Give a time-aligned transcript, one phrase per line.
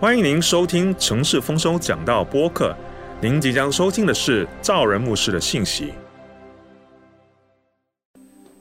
[0.00, 2.76] 欢迎您收听城市丰收讲道播客。
[3.22, 5.92] 您即将收听的是赵仁牧师的信息。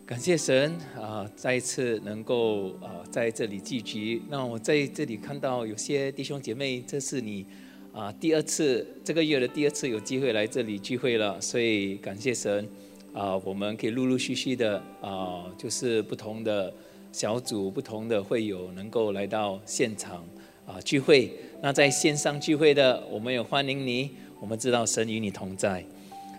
[0.05, 4.21] 感谢神啊，再一次能够啊在这里聚集。
[4.29, 7.45] 那我在这里看到有些弟兄姐妹，这是你
[7.91, 12.69] 啊第二次这个月的第二次有机会来这里聚会了，所以感谢神
[13.11, 16.71] 啊，我们可以陆陆续续的啊，就是不同的
[17.11, 20.23] 小组、不同的会友能够来到现场。
[20.65, 21.31] 啊，聚会！
[21.61, 24.11] 那在线上聚会的，我们也欢迎你。
[24.39, 25.83] 我们知道神与你同在，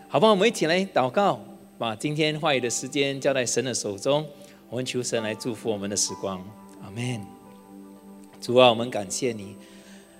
[0.09, 0.33] 好不好？
[0.33, 1.41] 我们一起来祷告，
[1.79, 4.27] 把今天话语的时间交在神的手中。
[4.69, 6.39] 我们求神来祝福我们的时光。
[6.83, 7.21] 阿门。
[8.41, 9.57] 主啊，我们感谢你，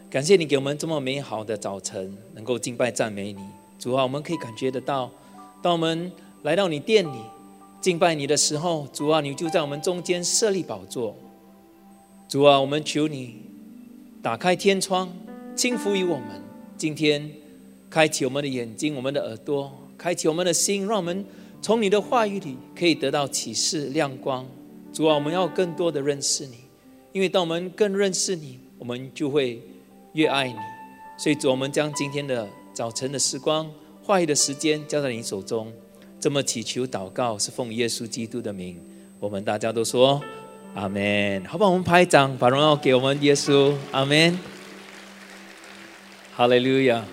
[0.09, 3.43] 感谢你给我们这么美好的早晨，能够敬拜赞美你。
[3.79, 5.11] 主啊，我们可以感觉得到，
[5.63, 6.11] 当我们
[6.43, 7.19] 来到你店里
[7.81, 11.17] 敬拜你的时候，主啊，你就在我们中间设立宝座。
[12.29, 13.54] 主啊，我们求你。
[14.25, 15.15] 打开天窗，
[15.55, 16.43] 轻抚于我们。
[16.79, 17.31] 今天，
[17.91, 21.23] 开启我们的眼睛，我们的耳朵，开启我们的心，让我们
[21.61, 24.47] 从你的话语里可以得到启示、亮光。
[24.95, 26.55] 主啊，我们要更多的认识你，
[27.13, 29.61] 因为当我们更认识你，我们就会
[30.15, 30.57] 越爱你。
[31.19, 33.71] 所以，主，我们将今天的早晨的时光、
[34.03, 35.71] 话语的时间交在你手中，
[36.19, 38.81] 这么祈求祷告，是奉耶稣基督的名。
[39.21, 40.19] 我们大家都说。
[40.75, 43.73] 阿门，好吧，我们拍一张，把荣耀给我们耶稣。
[43.93, 44.37] 阿门，
[46.35, 47.07] 哈利路亚。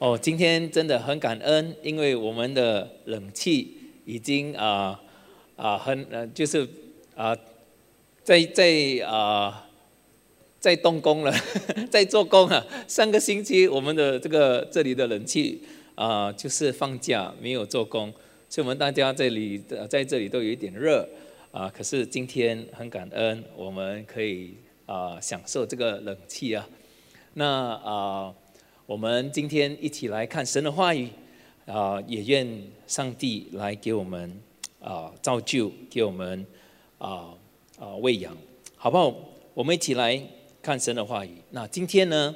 [0.00, 3.72] 哦，今天真的很感恩，因为我们的冷气
[4.04, 5.00] 已经啊
[5.54, 6.66] 啊很呃就是
[7.14, 7.36] 啊
[8.24, 8.68] 在在
[9.06, 9.64] 啊
[10.58, 11.32] 在动工了，
[11.88, 12.66] 在做工啊。
[12.88, 15.62] 上个星期我们的这个这里的冷气
[15.94, 18.12] 啊就是放假没有做工，
[18.48, 21.08] 所以我们大家这里在这里都有一点热。
[21.50, 21.68] 啊！
[21.74, 24.54] 可是今天很感恩，我们可以
[24.86, 26.68] 啊享受这个冷气啊。
[27.34, 28.34] 那啊，
[28.86, 31.08] 我们今天一起来看神的话语
[31.66, 34.40] 啊，也愿上帝来给我们
[34.80, 36.46] 啊造就，给我们
[36.98, 37.34] 啊
[37.78, 38.36] 啊喂养，
[38.76, 39.14] 好不好？
[39.54, 40.22] 我们一起来
[40.60, 41.30] 看神的话语。
[41.50, 42.34] 那今天呢，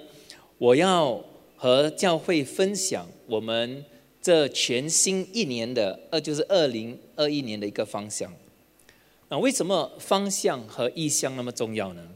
[0.59, 1.23] 我要
[1.57, 3.85] 和教会分享我们
[4.21, 8.33] 这全新一年的，呃，就是二零二一年的一个方向。
[9.33, 12.07] 那为什么方向和意向那么重要呢？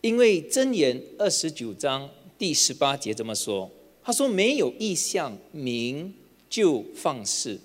[0.00, 2.08] 因为箴言二十九章
[2.38, 3.70] 第十八节这么说
[4.02, 6.14] ：“他说没有意向，名
[6.48, 7.60] 就放肆。”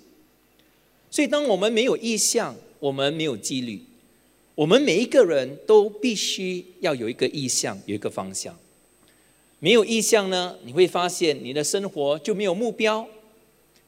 [1.10, 3.82] 所以，当我们没有意向，我们没有纪律。
[4.54, 8.54] 我们每一个人都必须要有一个意向，有一个方向。
[9.60, 13.08] 没有意向呢，你会发现你的生活就没有目标，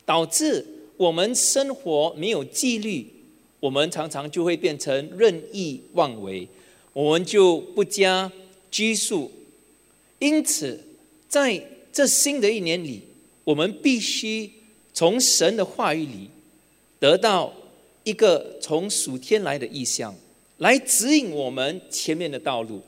[0.06, 0.64] 导致
[0.96, 3.11] 我们生活没有纪律。
[3.62, 6.48] 我们常常就会变成任意妄为，
[6.92, 8.30] 我们就不加
[8.72, 9.30] 拘束。
[10.18, 10.80] 因此，
[11.28, 13.02] 在这新的一年里，
[13.44, 14.50] 我们必须
[14.92, 16.28] 从神的话语里
[16.98, 17.54] 得到
[18.02, 20.12] 一个从属天来的意象，
[20.58, 22.82] 来指引我们前面的道路，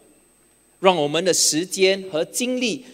[0.80, 2.84] 让我们的时间和精力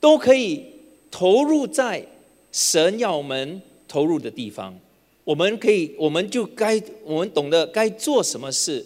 [0.00, 0.64] 都可以
[1.08, 2.04] 投入在
[2.50, 4.76] 神要我们投入的地方。
[5.24, 8.84] 我们可以，我们就该，我们懂得该做什么事，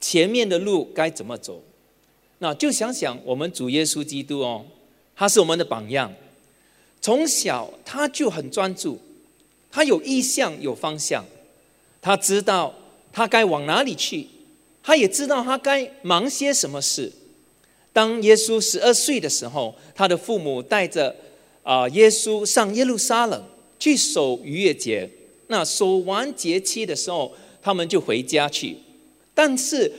[0.00, 1.62] 前面的路该怎么走。
[2.38, 4.64] 那就想想我们主耶稣基督哦，
[5.16, 6.12] 他是我们的榜样。
[7.00, 9.00] 从小他就很专注，
[9.70, 11.24] 他有意向有方向，
[12.00, 12.74] 他知道
[13.12, 14.26] 他该往哪里去，
[14.82, 17.10] 他也知道他该忙些什么事。
[17.92, 21.16] 当耶稣十二岁的时候，他的父母带着
[21.62, 23.44] 啊耶稣上耶路撒冷
[23.78, 25.10] 去守逾越节。
[25.50, 28.76] 那守完节期的时候，他们就回家去。
[29.34, 29.92] 但是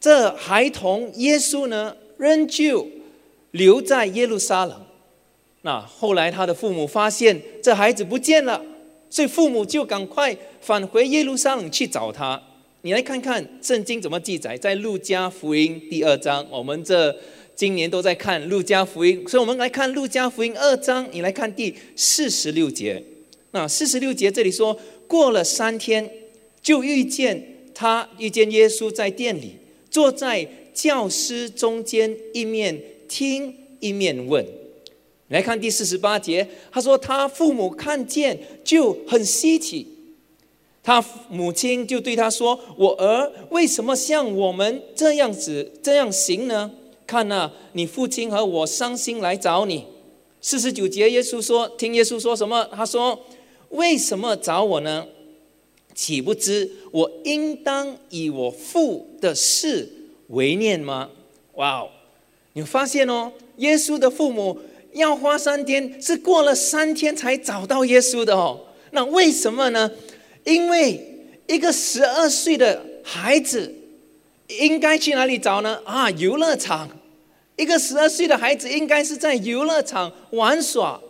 [0.00, 2.88] 这孩童耶稣呢，仍旧
[3.52, 4.84] 留在耶路撒冷。
[5.62, 8.60] 那后来他的父母发现这孩子不见了，
[9.08, 12.42] 所以父母就赶快返回耶路撒冷去找他。
[12.82, 16.44] 你来看看圣经怎么记载，在路加福音第二章。
[16.50, 17.16] 我们这
[17.54, 21.08] 今年都在看路加福音，所以我们来看路加福音二章。
[21.12, 23.02] 你来看第四十六节。
[23.54, 26.10] 那四十六节这里说，过了三天，
[26.60, 29.54] 就遇见他遇见耶稣在店里，
[29.88, 34.44] 坐在教师中间，一面听一面问。
[35.28, 39.86] 来看第四十八节，他说他父母看见就很稀奇，
[40.82, 46.72] 他母亲就对他说：“我儿为什么像我们这样子这样行呢？
[47.06, 49.84] 看呐，你父亲和我伤心来找你。”
[50.42, 53.16] 四十九节，耶稣说：“听耶稣说什么？”他说。
[53.74, 55.06] 为什么找我呢？
[55.94, 59.88] 岂不知我应当以我父的事
[60.28, 61.10] 为念吗？
[61.54, 61.88] 哇哦！
[62.54, 64.58] 你发现哦，耶稣的父母
[64.92, 68.60] 要花三天，是过了三天才找到耶稣的哦。
[68.90, 69.90] 那为什么呢？
[70.44, 73.72] 因为一个十二岁的孩子
[74.48, 75.80] 应该去哪里找呢？
[75.84, 76.90] 啊，游乐场。
[77.56, 81.00] 一个十二岁的孩子应该是在游乐场玩耍，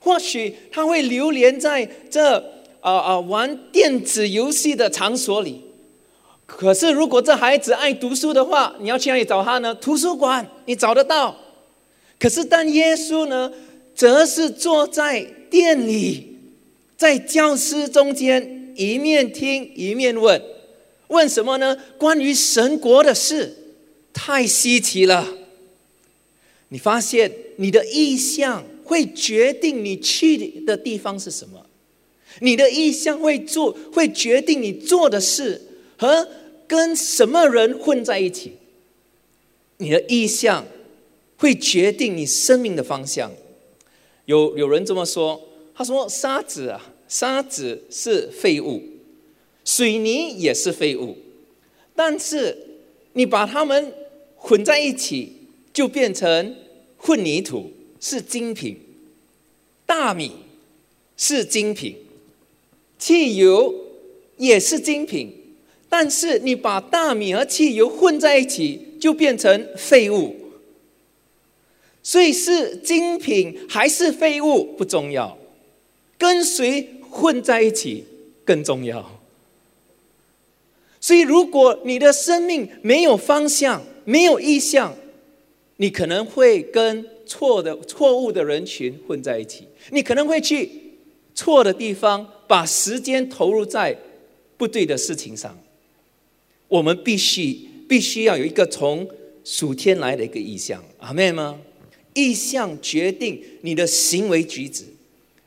[0.00, 2.36] 或许他会流连在这
[2.80, 5.62] 啊啊玩电子游戏的场所里。
[6.46, 9.72] 可是，如果这孩子爱读书的话，你要去哪里找他呢？
[9.76, 11.36] 图书馆你找得到。
[12.18, 13.52] 可是，但耶稣呢，
[13.94, 16.38] 则是坐在店里，
[16.96, 20.42] 在教师中间，一面听一面问，
[21.06, 21.76] 问什么呢？
[21.96, 23.74] 关于神国的事，
[24.12, 25.28] 太稀奇了。
[26.70, 31.64] 你发现你的意向会决定你去的地方是什么？
[32.40, 35.62] 你的意向会做，会决定你做的事
[35.96, 36.26] 和。
[36.70, 38.52] 跟什么人混在一起，
[39.78, 40.64] 你的意向
[41.36, 43.32] 会决定你生命的方向。
[44.26, 45.40] 有有人这么说，
[45.74, 48.80] 他说：“沙子啊，沙子是废物，
[49.64, 51.16] 水泥也是废物，
[51.96, 52.56] 但是
[53.14, 53.92] 你把它们
[54.36, 55.32] 混在一起，
[55.72, 56.54] 就变成
[56.96, 58.80] 混凝土，是精品。
[59.86, 60.32] 大米
[61.16, 61.96] 是精品，
[62.98, 63.74] 汽油
[64.36, 65.36] 也是精品。”
[65.92, 70.36] 但是你把大米和汽油混在一起，就变成废物。
[72.00, 75.36] 所以是精品还是废物不重要，
[76.16, 78.04] 跟谁混在一起
[78.44, 79.20] 更重要。
[81.00, 84.94] 所以，如果你的生命没有方向、没有意向，
[85.78, 90.68] 你可能会跟错的、错误的人群混在一起，你可能会去
[91.32, 93.96] 错的地方，把时间投入在
[94.56, 95.56] 不对的事情上。
[96.66, 97.56] 我们必须
[97.88, 99.08] 必须要有一个从
[99.44, 101.60] 属天来的一个意向，阿妹吗？
[102.14, 104.86] 意向决定你的行为举止，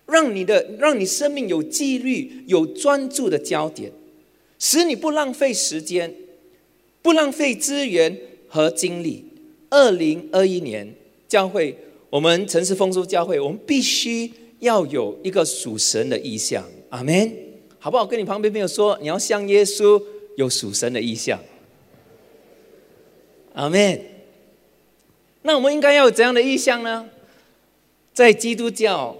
[0.06, 3.92] 让你的让你生命有纪律、有专注的焦点，
[4.58, 6.16] 使你不浪费时间，
[7.02, 9.26] 不浪费资源和精力。
[9.70, 10.96] 二零二一年
[11.34, 11.76] 教会，
[12.12, 17.36] 我们城市丰收教会，我们必须要有一个属神的意向，阿门，
[17.80, 18.06] 好不好？
[18.06, 20.00] 跟你旁边朋友说，你要像耶稣。
[20.36, 21.40] 有属神的意象，
[23.54, 24.02] 阿门。
[25.44, 27.08] 那我们应该要有怎样的意象呢？
[28.16, 29.16] 在基督教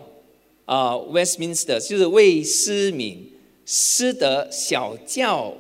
[0.66, 3.32] 啊，Westminster 就是魏斯敏
[3.64, 5.56] 斯德小教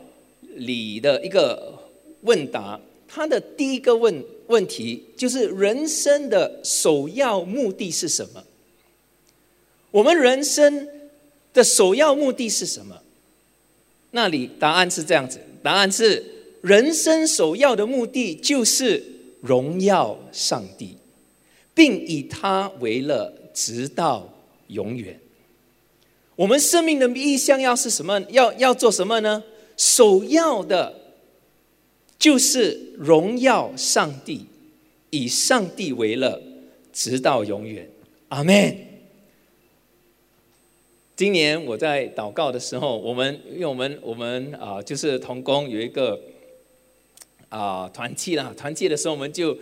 [0.55, 1.77] 里的一个
[2.21, 8.43] 问答，他的第一个问问题就是人生的首要目的是什么？
[9.91, 10.87] 我们人生
[11.53, 13.01] 的首要目的是什么？
[14.11, 16.23] 那里答案是这样子，答案是
[16.61, 19.03] 人生首要的目的就是
[19.41, 20.97] 荣耀上帝，
[21.73, 24.33] 并以他为乐，直到
[24.67, 25.19] 永远。
[26.35, 28.19] 我们生命的意向要是什么？
[28.29, 29.43] 要要做什么呢？
[29.77, 31.02] 首要的，
[32.23, 34.45] 就是荣耀上帝，
[35.09, 36.41] 以上帝为乐，
[36.93, 37.89] 直到永远。
[38.29, 38.77] 阿门。
[41.17, 46.17] 今年我在祷告的时候，我们因为我们我们啊，就是同工有一个
[47.49, 49.57] 啊团契啦，团契的时候我们就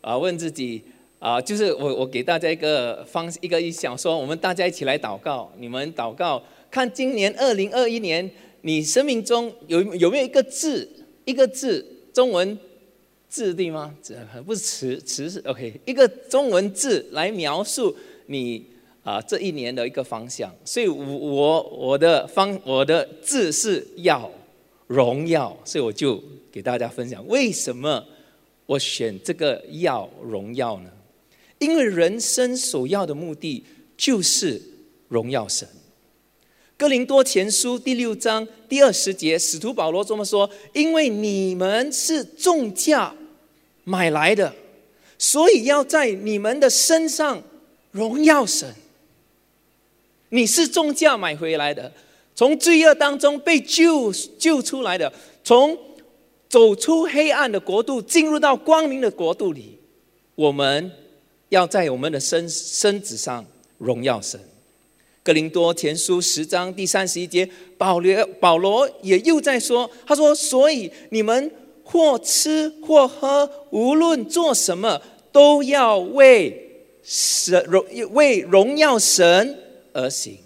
[0.00, 0.82] 啊问自己
[1.18, 10.88] 啊，就是我我给大家一个方一个意向，说我们大家一起来祷告，你们祷告看今年二零二一年你生命中有有没有一个字
[11.24, 11.84] 一个字
[12.14, 12.58] 中文
[13.28, 13.94] 字对吗？
[14.00, 14.16] 字
[14.46, 17.94] 不是词词是 OK 一个中文字来描述
[18.26, 18.72] 你。
[19.04, 24.30] 啊，这一年的一个方向，所以，我我我的方我的字是要
[24.86, 26.18] 荣耀，所以我就
[26.50, 28.02] 给大家分享为什么
[28.64, 30.90] 我选这个要荣耀呢？
[31.58, 33.62] 因为人生首要的目的
[33.94, 34.62] 就是
[35.08, 35.68] 荣耀神。
[36.76, 43.14] 哥林多前书第六章第二十节，使徒保罗这么说：因为你们是重价
[43.84, 44.52] 买来的，
[45.16, 47.40] 所以要在你们的身上
[47.92, 48.74] 荣耀神。
[50.30, 51.92] 你是重价买回来的，
[52.34, 55.12] 从罪恶当中被救救出来的，
[55.44, 55.78] 从
[56.48, 59.78] 走出黑暗的国度，进入到光明的国度里。
[60.34, 60.90] 我们
[61.50, 63.46] 要在我们的身身子上
[63.78, 64.40] 荣耀神。
[65.24, 71.50] 格林多前书十章第三十一节，保罗保罗也又在说，他说：“所以你们
[71.82, 75.00] 或吃或喝，无论做什么，
[75.32, 79.58] 都要为神荣为荣耀神。”
[79.94, 80.36] 而行，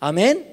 [0.00, 0.44] 阿门。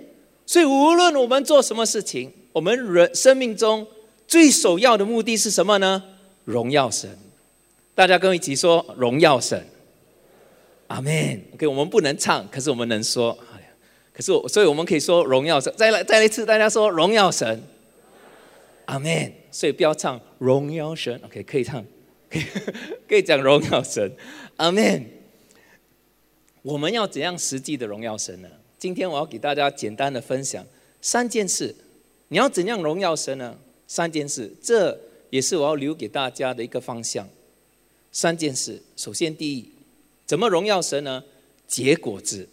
[0.46, 3.86] 所以无论我们做什么事情，我们人生命中
[4.26, 6.02] 最首要的目的是什么呢？
[6.46, 7.10] 荣耀神。
[7.94, 9.68] 大家跟我一起说荣耀神，
[10.88, 11.42] 阿门。
[11.54, 13.38] OK，我们不能唱，可是我们能说。
[14.14, 15.74] 可是我，所以我们可以说荣耀神。
[15.76, 17.64] 再来，再来一次，大家说荣耀神，
[18.86, 19.34] 阿门。
[19.50, 21.84] 所以不要唱荣耀神，OK，可以唱，
[22.30, 22.44] 可 以
[23.08, 24.12] 可以讲荣耀神，
[24.58, 25.06] 阿门。
[26.64, 28.48] 我们要怎样实际的荣耀神呢？
[28.78, 30.66] 今天我要给大家简单的分享
[31.02, 31.76] 三件事。
[32.30, 33.58] 你要怎样荣耀神呢？
[33.88, 35.00] 三件事，这
[35.30, 37.28] 也是我要留给大家的一个方向。
[38.12, 39.72] 三件事，首先第一，
[40.34, 41.24] 怎么荣耀神呢？
[41.68, 42.50] 结果子，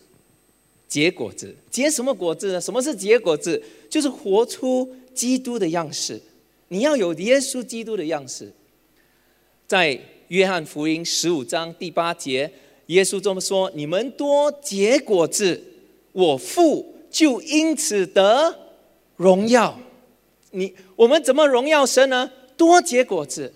[0.87, 2.61] 结果子，结什么果子呢？
[2.61, 3.63] 什么是结果子？
[3.89, 6.21] 就是活出基督的样式。
[6.69, 8.53] 你要有耶稣基督的样式。
[9.67, 12.53] 在约翰福音十五章第八节，
[12.89, 15.65] 耶稣这么说：“你们多结果子，
[16.13, 18.55] 我父就因此得
[19.17, 19.81] 荣耀。”
[20.53, 22.31] 你我们怎么荣耀神呢？
[22.59, 23.51] 多结果子，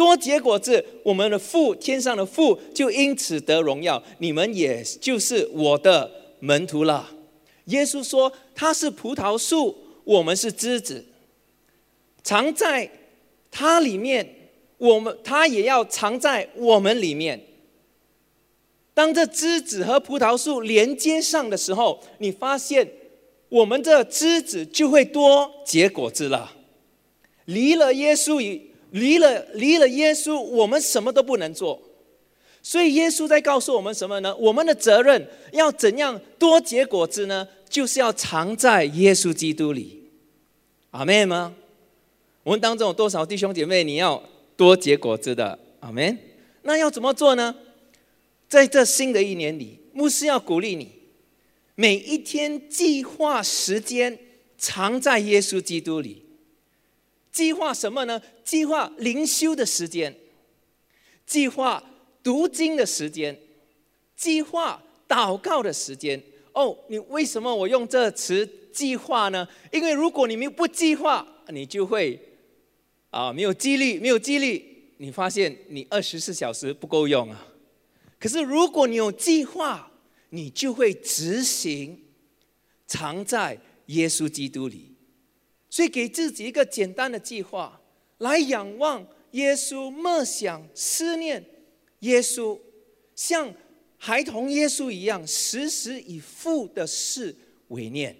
[0.00, 4.02] 多结果子，我们的父天上的父就因此得荣耀。
[4.16, 7.10] 你们也就是我的门徒了。
[7.66, 11.04] 耶稣说他是葡萄树，我们是枝子，
[12.22, 12.90] 藏在
[13.50, 17.38] 他里面，我们他也要藏在我们里面。
[18.94, 22.90] 当这枝子和葡萄树连接上的时候，你发现。
[23.50, 26.52] 我们这枝子就会多结果子了。
[27.46, 31.80] 离了耶稣，离离了离了耶稣，我们什么都不能做。
[32.62, 34.36] 所以耶稣在告诉我们什么呢？
[34.36, 37.48] 我们的责任要怎样多结果子呢？
[37.68, 40.10] 就是要藏在耶稣基督里。
[40.90, 41.54] 阿门吗？
[42.42, 44.22] 我们当中有多少弟兄姐妹你要
[44.56, 45.58] 多结果子的？
[45.80, 46.18] 阿门。
[46.62, 47.54] 那要怎么做呢？
[48.48, 50.90] 在这新的一年里，牧师要鼓励你。
[51.76, 54.18] 每一天计划时间
[54.58, 56.22] 藏在耶稣基督里。
[57.32, 58.20] 计划什么呢？
[58.44, 60.14] 计划灵修的时间，
[61.24, 61.82] 计划
[62.22, 63.38] 读经的时间，
[64.16, 66.22] 计划祷告的时间。
[66.52, 69.46] 哦，你为什么我用这词计划呢？
[69.72, 72.20] 因为如果你们不计划，你就会
[73.10, 77.46] 啊没有激励，没有激励，你发现你二十四小时不够用啊。
[78.18, 79.92] 可是如果你有计划，
[80.30, 82.02] 你就会执行，
[82.86, 84.89] 藏在耶稣基督里，
[85.70, 87.80] 所以给自己一个简单的计划，
[88.18, 91.42] 来仰望耶稣，默想思念
[92.00, 92.58] 耶稣，
[93.14, 93.54] 像
[93.96, 97.34] 孩童耶稣一样，时时以父的事
[97.68, 98.14] 为念。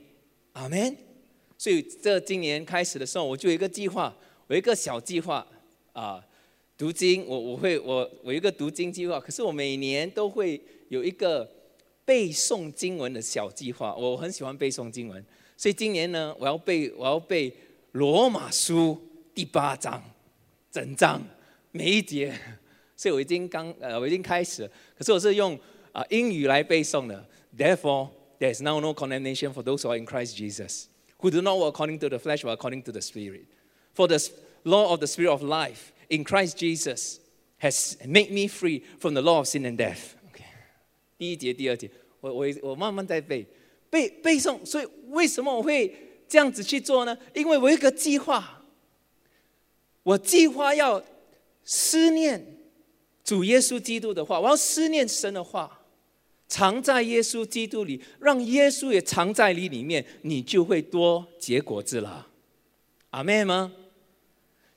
[0.53, 0.97] 阿门。
[1.59, 4.17] 所以这今年开始的时候，我就有一个计划，
[4.47, 5.47] 我一个小计划
[5.93, 6.25] 啊，
[6.79, 11.47] 读经，我我会我我一个读经计划，可是我每年都会有一个。
[12.03, 15.25] 背诵经文的小计划，我很喜欢背诵经文，
[15.60, 17.54] 所以今年呢，我要背我要背
[17.94, 19.02] 罗马书
[19.34, 20.04] 第八章
[20.72, 21.22] 整章
[21.72, 22.38] 每一节，
[22.96, 25.58] 所以我已经刚呃我已经开始，可是我是用
[25.92, 27.26] 啊英语来背诵的。
[27.58, 30.88] Therefore, there is now no condemnation for those who are in Christ Jesus,
[31.20, 33.46] who do not walk according to the flesh, but according to the Spirit.
[33.94, 34.20] For the
[34.64, 37.20] law of the Spirit of life in Christ Jesus
[37.60, 40.16] has made me free from the law of sin and death.
[40.30, 40.44] OK，
[41.18, 41.90] 第一节第二节。
[42.20, 43.46] 我我我慢慢在背
[43.91, 45.93] 背背诵，所以为什么我会
[46.29, 47.19] 这样子去做呢？
[47.35, 48.65] 因为我有一个计划，
[50.03, 51.03] 我计划要
[51.65, 52.59] 思念
[53.23, 55.83] 主耶稣基督的话，我要思念神的话，
[56.49, 62.29] 藏在耶稣基督里，让耶稣也藏在你里面，你就会多结果子了。
[63.11, 63.73] 阿妹吗？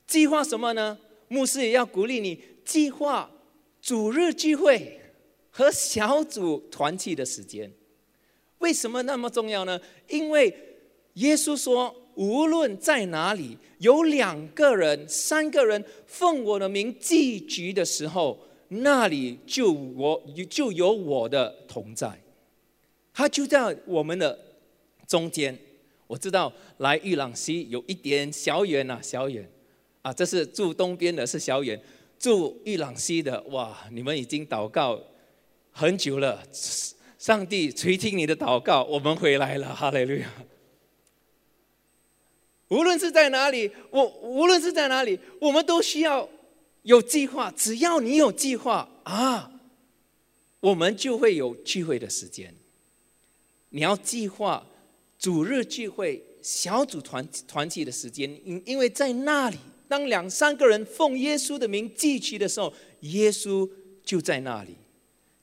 [0.08, 0.98] 计划什么呢？
[1.28, 3.32] 牧师也要鼓励你计划
[3.82, 5.00] 主日聚会。
[5.56, 7.72] 和小组团契的时间，
[8.64, 9.78] 为什么那么重要呢？
[10.08, 10.56] 因为
[11.16, 18.40] 耶稣说，无论在哪里有两个人、三个人奉我的名聚集的时候，
[18.70, 22.18] 那里就我就有我的同在。
[23.14, 24.40] 他就在我们的
[25.06, 25.60] 中间。
[26.08, 29.46] 我知道来玉朗溪有一点小远呐，小远
[30.02, 31.78] 啊，这是住东边的，是小远；
[32.18, 34.98] 住玉朗溪的，哇，你们已经祷告。
[35.76, 36.40] 很久了，
[37.24, 40.30] 上帝垂听你的祷告，我们回来了， 哈利路亚。
[42.68, 46.28] 无论是在哪里，我无论是在哪里，我们都需要
[46.82, 47.50] 有计划。
[47.56, 49.54] 只要你有计划啊，
[50.60, 52.54] 我们就会有聚会的时间。
[53.70, 54.68] 你要计划
[55.18, 63.70] 主日聚会、小组团团体的时间，因因为在那里，当两三个人奉耶稣的名聚集的时候，耶稣
[64.04, 64.76] 就在那里。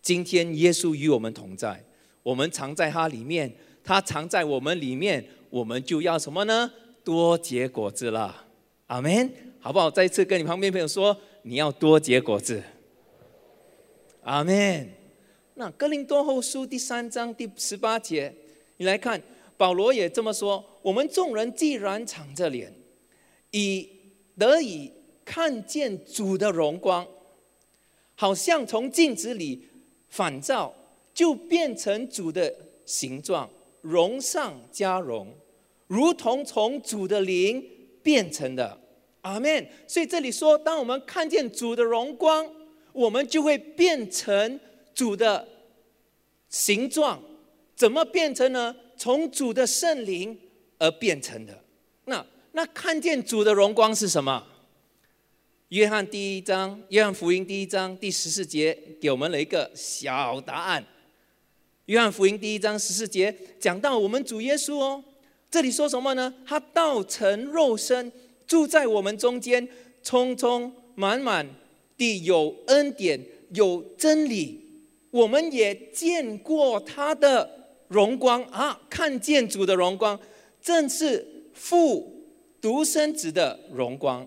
[0.03, 1.85] 今天耶稣与我们同在，
[2.23, 3.53] 我们藏在他里面，
[3.85, 6.71] 他藏在我们里面，我们就要什么呢？
[7.05, 8.47] 多结果子了，
[8.87, 9.91] 阿门，好不好？
[9.91, 12.63] 再一次跟你旁边朋友说，你要多结果子。
[14.23, 14.89] 阿门。
[15.55, 18.35] 那哥林多后书第三章第十八节，
[18.77, 19.21] 你来看，
[19.57, 22.73] 保罗也这么说：我们众人既然敞着脸，
[23.51, 23.89] 以
[24.39, 24.93] 得以
[25.25, 27.07] 看见主的荣光，
[28.15, 29.69] 好像从镜子里
[30.11, 30.75] 反照，
[31.15, 33.49] 就变成主的形状，
[33.81, 35.33] 荣上加荣，
[35.87, 37.65] 如同从主的灵
[38.03, 38.79] 变成的。
[39.23, 39.67] 阿门。
[39.87, 42.47] 所以这里说，当我们看见主的荣光，
[42.93, 44.61] 我们就会变成
[44.93, 45.47] 主的
[46.49, 47.23] 形状。
[47.77, 48.75] 怎么变成呢？
[48.97, 50.39] 从主的圣灵
[50.79, 51.59] 而变成的。
[52.05, 54.47] 那那看见主的荣光是什么？
[55.71, 60.85] 约翰第一章，约翰福音第一章第十四节给我们了一个小答案。
[61.87, 65.05] 约翰福音第一章十四节讲到我们主耶稣哦，
[65.49, 66.35] 这里说什么呢？
[66.45, 68.11] 他道成肉身。
[68.49, 69.69] 住在我们中间，
[70.03, 71.49] 充充满满
[71.97, 74.61] 地有恩典，有真理。
[75.13, 77.49] 我们也见过他的
[77.87, 80.19] 荣光啊，看见主的荣光，
[80.61, 81.25] 正是
[81.55, 82.27] 父
[82.61, 84.27] 独生子的荣光。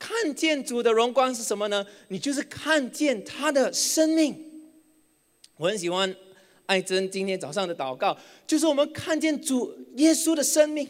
[0.00, 1.86] 看见主的荣光是什么呢？
[2.08, 4.34] 你就是看见他的生命。
[5.58, 6.16] 我很喜欢
[6.64, 8.16] 艾珍今天早上的祷告，
[8.46, 10.88] 就是我们看见主耶稣的生命。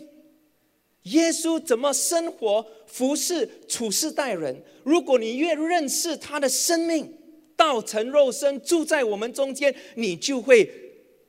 [1.05, 4.63] 耶稣怎么生活、服侍、处事、待人？
[4.85, 7.13] 如果你越认识他的生命，
[7.57, 10.71] 道成肉身住在我们中间，你就会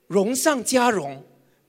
[0.06, 1.24] 荣上加荣，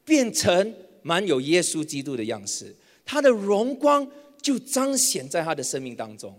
[0.04, 2.76] 变成满有耶稣基督的样式。
[3.07, 4.07] 他的荣光
[4.42, 6.34] 就彰显在他的生命当中。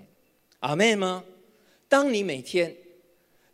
[0.59, 1.23] 阿妹吗？
[1.87, 2.75] 当你每天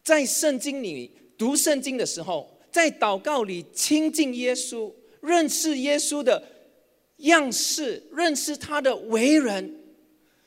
[0.03, 4.91] 在圣经里读圣经的时候，在祷告里亲近耶稣、
[5.21, 6.43] 认识耶稣的。
[7.23, 9.77] 样式认识他的为人，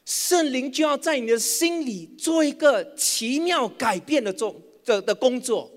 [0.06, 5.70] 圣灵就要在你的心里做一个奇妙改变的做的的工作，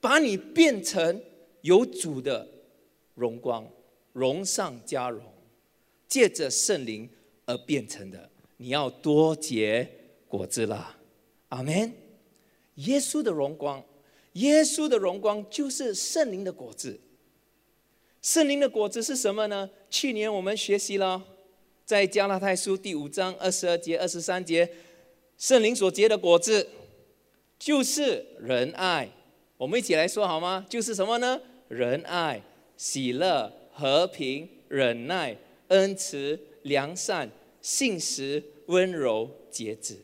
[0.00, 1.20] 把你变成
[1.60, 2.48] 有主的
[3.14, 3.70] 荣光，
[4.14, 5.22] 荣上加荣，
[6.08, 7.06] 借着圣灵
[7.50, 8.30] 而变成的。
[8.58, 9.88] 你要多结
[10.28, 10.96] 果子了，
[11.48, 11.92] 阿门。
[12.76, 13.84] 耶稣的荣光，
[14.34, 16.98] 耶稣的荣光就是圣灵的果子。
[18.22, 19.68] 圣灵的果子是什么呢？
[19.90, 21.22] 去年我们学习了，
[21.84, 24.70] 在加拉太书第五章二十二节、二十三节，
[25.36, 26.68] 圣灵所结的果子
[27.58, 29.08] 就是仁爱。
[29.56, 30.64] 我们一起来说好吗？
[30.68, 31.40] 就是什么呢？
[31.68, 32.42] 仁爱、
[32.76, 35.36] 喜乐、和平、忍耐、
[35.68, 37.30] 恩慈、良善、
[37.62, 39.96] 信实、温柔、节制。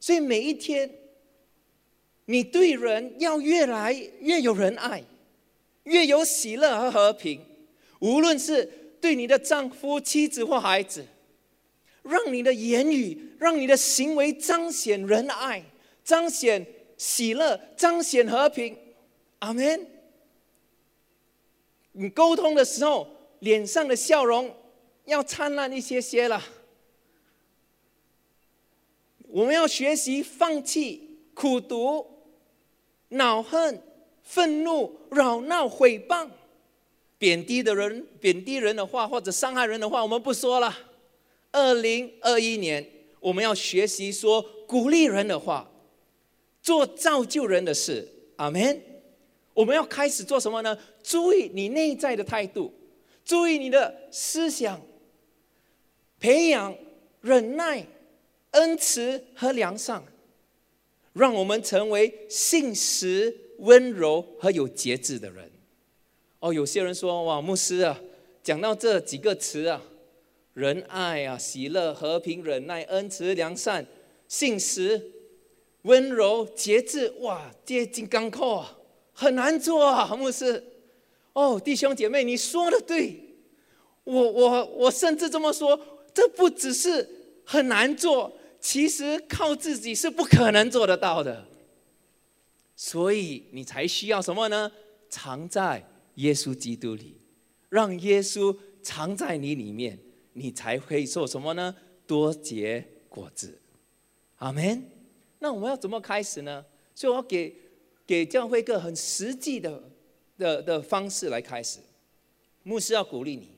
[0.00, 0.90] 所以每一天，
[2.26, 5.02] 你对人要越来越有仁爱。
[5.84, 7.44] 越有喜乐和和平，
[7.98, 8.64] 无论是
[9.02, 11.04] 对你的丈夫、妻子或孩子，
[12.02, 15.62] 让你的言语、让你的行为彰显仁爱、
[16.02, 18.74] 彰显喜乐、彰显和平。
[19.40, 19.86] 阿门。
[21.92, 23.06] 你沟通的时候，
[23.40, 24.56] 脸上的笑容
[25.04, 26.42] 要灿烂一些些了。
[29.34, 32.06] 我们要学习放弃苦读、
[33.08, 33.82] 恼恨。
[34.26, 36.26] 愤怒、扰闹、毁谤、
[37.18, 40.74] 贬低的人、贬低人的话，或者伤害人的话，我们不说了。
[41.52, 42.88] 二零二一年，
[43.20, 45.70] 我们要学习说鼓励人的话，
[46.62, 48.08] 做造就人的事。
[48.36, 48.82] 阿门。
[49.52, 50.78] 我们要开始做什么呢？
[51.02, 52.72] 注意你内在的态度，
[53.26, 54.80] 注意你的思想，
[56.18, 56.74] 培养
[57.20, 57.86] 忍耐、
[58.54, 60.02] 恩慈和良善，
[61.12, 63.42] 让我们成为信实。
[63.58, 65.48] 温柔和有节制的人，
[66.40, 68.00] 哦，有些人说哇，牧师啊，
[68.42, 69.80] 讲到这几个词啊，
[70.54, 73.86] 仁爱啊，喜乐、和平、忍耐、恩慈、良善、
[74.26, 75.00] 信实、
[75.82, 78.76] 温柔、节制，哇，这些金刚扣啊，
[79.12, 80.62] 很难做啊，牧师。
[81.32, 83.36] 哦，弟兄姐妹，你说的对，
[84.02, 85.78] 我我我甚至这么说，
[86.12, 87.08] 这不只是
[87.44, 88.32] 很难做，
[88.64, 91.46] 其实靠自己是不可能做得到的。
[92.74, 94.72] 所以你才需要什么呢？
[95.10, 97.20] 藏在耶稣基督里，
[97.68, 99.98] 让耶稣藏在你里面，
[100.32, 101.76] 你才会做什么呢？
[102.06, 103.60] 多结果子。
[104.36, 104.90] 阿门。
[105.40, 106.64] 那我们要怎么开始呢？
[106.94, 107.54] 所以我要给
[108.06, 109.90] 给教会一个很实际的
[110.38, 111.80] 的的方式来开始。
[112.62, 113.50] 牧师要鼓励你，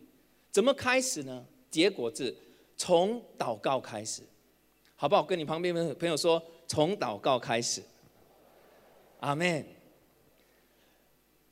[0.51, 1.47] 怎么开始呢？
[1.71, 2.37] 结果子
[2.77, 4.23] 从祷告开始，
[4.97, 5.23] 好不好？
[5.23, 7.83] 跟你旁边的朋友说，从祷告开始。
[9.21, 9.65] 阿门。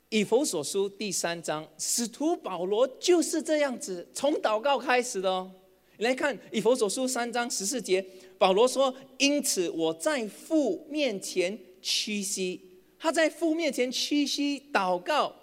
[0.09, 5.51] 以弗所书第三章，使徒保罗就是这样子，从祷告开始的哦。
[5.97, 8.05] 你来看以佛所书三章十四节，
[8.37, 12.61] 保罗说：“因此我在父面前屈膝。”
[12.97, 15.33] 他在父面前屈膝祷告，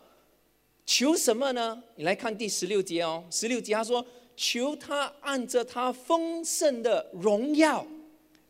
[0.85, 1.83] 求什么呢？
[1.97, 4.05] 你来看第十六节哦，十六节他说
[4.37, 7.87] ：“求他按着他丰盛的荣耀，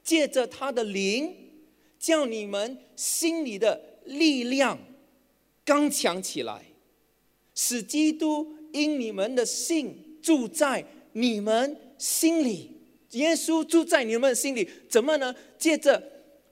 [0.02, 1.34] 借着他的灵，
[1.98, 4.78] 叫你们心里的力量
[5.64, 6.66] 刚强起来，
[7.54, 12.68] 使基督因你们的信住在你们。”心里，
[13.12, 15.32] 耶稣住在你们心里，怎么呢？
[15.56, 16.02] 借着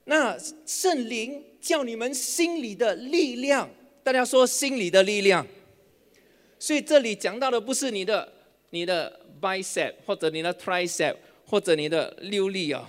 [0.05, 3.69] 那圣灵叫你们心里的力量，
[4.01, 5.45] 大家说心里的力量。
[6.57, 8.31] 所以这里讲到的不是你的
[8.69, 12.85] 你的 bicep 或者你的 tricep 或者你的六力哦，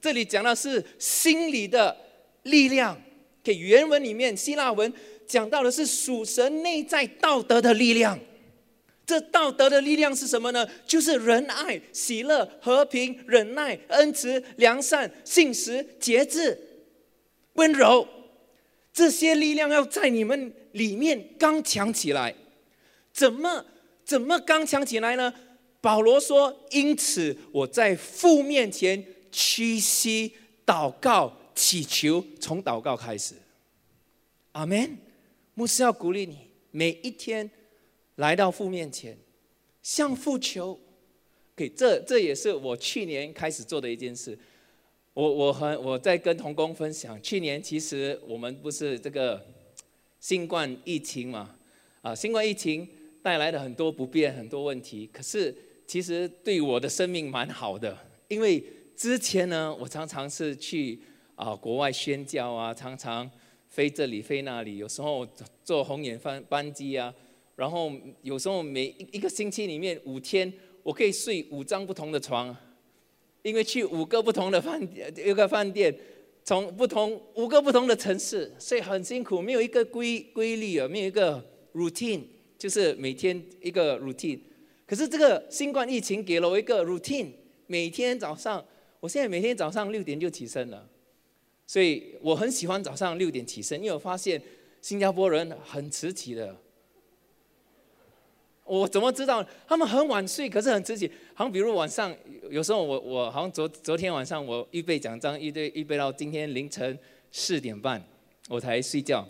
[0.00, 1.96] 这里讲的是心理的
[2.44, 2.96] 力量。
[3.42, 4.90] 给原文里面希腊文
[5.26, 8.18] 讲到的是属神内在道德的力量。
[9.04, 10.66] 这道德的力量是什么呢？
[10.86, 16.58] 就是仁爱、喜乐、和平、忍耐、恩慈、良善、信实、节制、
[17.52, 18.08] 温柔。
[18.94, 22.34] 这些力量要在你们里面刚强起来。
[23.12, 23.66] 怎么
[24.06, 25.34] 怎么刚强起来呢？
[25.84, 30.32] 保罗说：“因此我在父面前屈膝
[30.64, 33.34] 祷告祈求，从祷告开始。”
[34.52, 34.96] 阿门。
[35.52, 37.50] 牧师要鼓励你，每一天。
[38.16, 39.18] 来到父面前，
[39.82, 40.78] 向父求，
[41.54, 44.38] 给这这也是我去年开始做的一件事。
[45.12, 49.44] 我我和我在跟童工分享，去年其实我们不是这个
[50.18, 51.54] 新冠疫情嘛，
[52.00, 52.88] 啊，新冠疫情
[53.22, 55.10] 带来了很多不便，很多问题。
[55.12, 55.52] 可是
[55.86, 57.96] 其实对我的生命蛮好的，
[58.28, 58.62] 因为
[58.96, 60.98] 之前呢，我常常是去
[61.34, 63.30] 啊国外宣教啊，常常
[63.68, 65.26] 飞这里飞那里，有时候
[65.62, 67.14] 坐红眼班班机啊。
[67.56, 67.92] 然后
[68.22, 72.56] 有时候每一一个星期里面五天，我可以睡五张不同的床，
[73.42, 75.94] 因为去五个不同的饭店，一个饭店，
[76.42, 81.44] 从不同五个不同的城市，所以很辛苦，没有一个规规律啊，没有一个
[81.74, 82.22] routine，
[82.58, 84.40] 就是每天一个 routine。
[84.86, 87.30] 可是这个新冠疫情给了我一个 routine，
[87.66, 88.64] 每天早上，
[89.00, 90.86] 我现在每天早上六点就起身了，
[91.66, 94.40] 所以我很喜欢早上六点起身，因为我发现
[94.82, 96.54] 新加坡人很迟起的。
[98.66, 101.06] 我怎么知道他们很晚睡，可是很迟起？
[101.34, 102.14] 好像比如晚上，
[102.50, 106.98] 有时候我我好像昨昨天晚上我预备讲章，预备预备到今天凌晨
[107.30, 108.02] 四点半
[108.48, 109.26] 我才睡觉。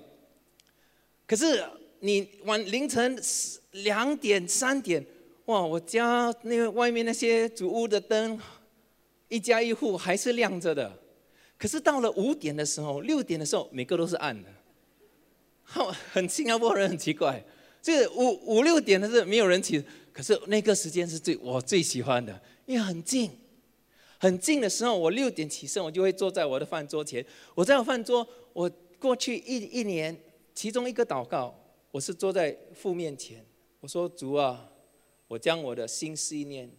[1.26, 1.64] 可是
[1.98, 3.20] 你晚凌晨
[3.72, 5.04] 两点三点，
[5.46, 5.62] 哇！
[5.62, 8.40] 我家那个外面那些主屋的灯，
[9.28, 10.98] 一家一户还是亮着的。
[11.58, 14.48] 可是到了五点的时候，六点的时候，每个都是暗的。
[15.62, 17.44] 好，很新加坡人很奇怪。
[17.82, 23.30] 这五五六点的是没有人起，可是那个时间是最我最喜欢的，因为很近，
[24.18, 27.24] 很近的时候，我六点起身，我就会坐在我的饭桌前。
[27.54, 30.16] 我在我饭桌，我过去一一年，
[30.54, 31.54] 其中一个祷告，
[31.90, 33.44] 我是坐在父面前，
[33.80, 34.66] 我说主啊，
[35.34, 36.70] 我将我的心思念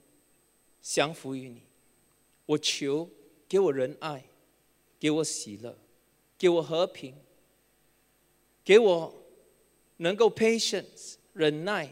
[0.82, 1.62] 降服于你，
[2.46, 3.10] 我求
[3.50, 4.24] 给我仁爱，
[4.98, 5.78] 给我喜乐，
[6.38, 7.14] 给我和平，
[8.64, 9.14] 给我。
[9.98, 11.90] 能够 patience 忍耐，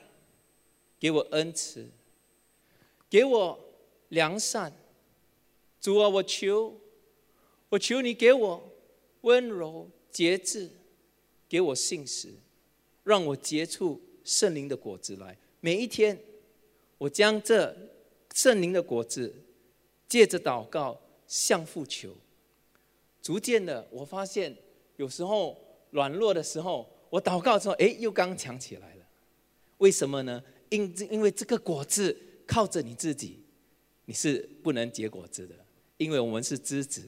[1.00, 1.90] 给我恩慈，
[3.10, 3.58] 给我
[4.10, 4.74] 良善。
[5.80, 6.78] 主啊，我求，
[7.70, 8.70] 我求你给我
[9.22, 10.70] 温柔节制，
[11.48, 12.34] 给我信实，
[13.06, 15.38] 让我结出圣灵的果子来。
[15.62, 16.20] 每一天，
[16.98, 17.76] 我将这
[18.34, 19.34] 圣灵的果子
[20.08, 22.16] 借着祷告向父求。
[23.22, 24.56] 逐渐的，我发现
[24.98, 25.58] 有时候
[25.92, 26.90] 软弱的时候。
[27.14, 29.06] 我祷告之后，哎，又刚强起来了。
[29.78, 30.44] 为什么呢？
[30.70, 33.44] 因因为这个果子靠着你自己，
[34.06, 35.54] 你是不能结果子的。
[35.98, 37.04] 因为我们是枝子，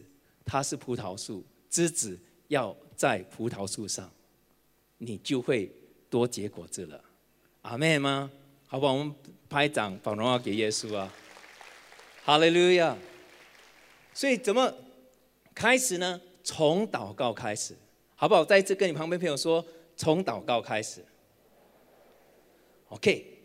[0.45, 2.19] 它是葡萄树，枝子
[2.49, 4.13] 要在葡萄树上，
[4.99, 5.71] 你就会
[6.07, 7.03] 多结果子了。
[7.63, 8.31] 阿妹吗？
[8.75, 8.91] 好不好？
[8.91, 9.15] 我们
[9.47, 11.09] 拍掌，把荣耀给耶稣啊！
[12.25, 12.97] 哈利路亚。
[14.13, 14.69] 所以怎么
[15.53, 16.19] 开始呢？
[16.43, 17.73] 从祷告开始，
[18.15, 18.43] 好不好？
[18.43, 19.65] 再一次跟你旁边朋友说。
[19.95, 21.01] 从祷告开始
[22.89, 23.39] ，OK，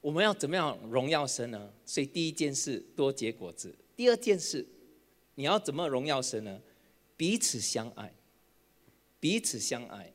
[0.00, 1.72] 我们要怎么样荣耀神呢？
[1.84, 4.64] 所以第一件事多结果子，第二件事
[5.34, 6.60] 你要怎么荣耀神呢？
[7.16, 8.14] 彼此相爱，
[9.18, 10.12] 彼此相爱。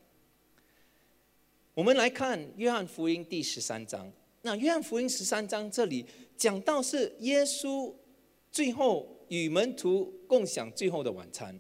[1.74, 4.10] 我们来看约翰福音第十三章，
[4.46, 6.06] 那约翰福音十三章这里
[6.38, 7.94] 讲到是耶稣
[8.52, 11.58] 最后与门徒共享最后的晚餐。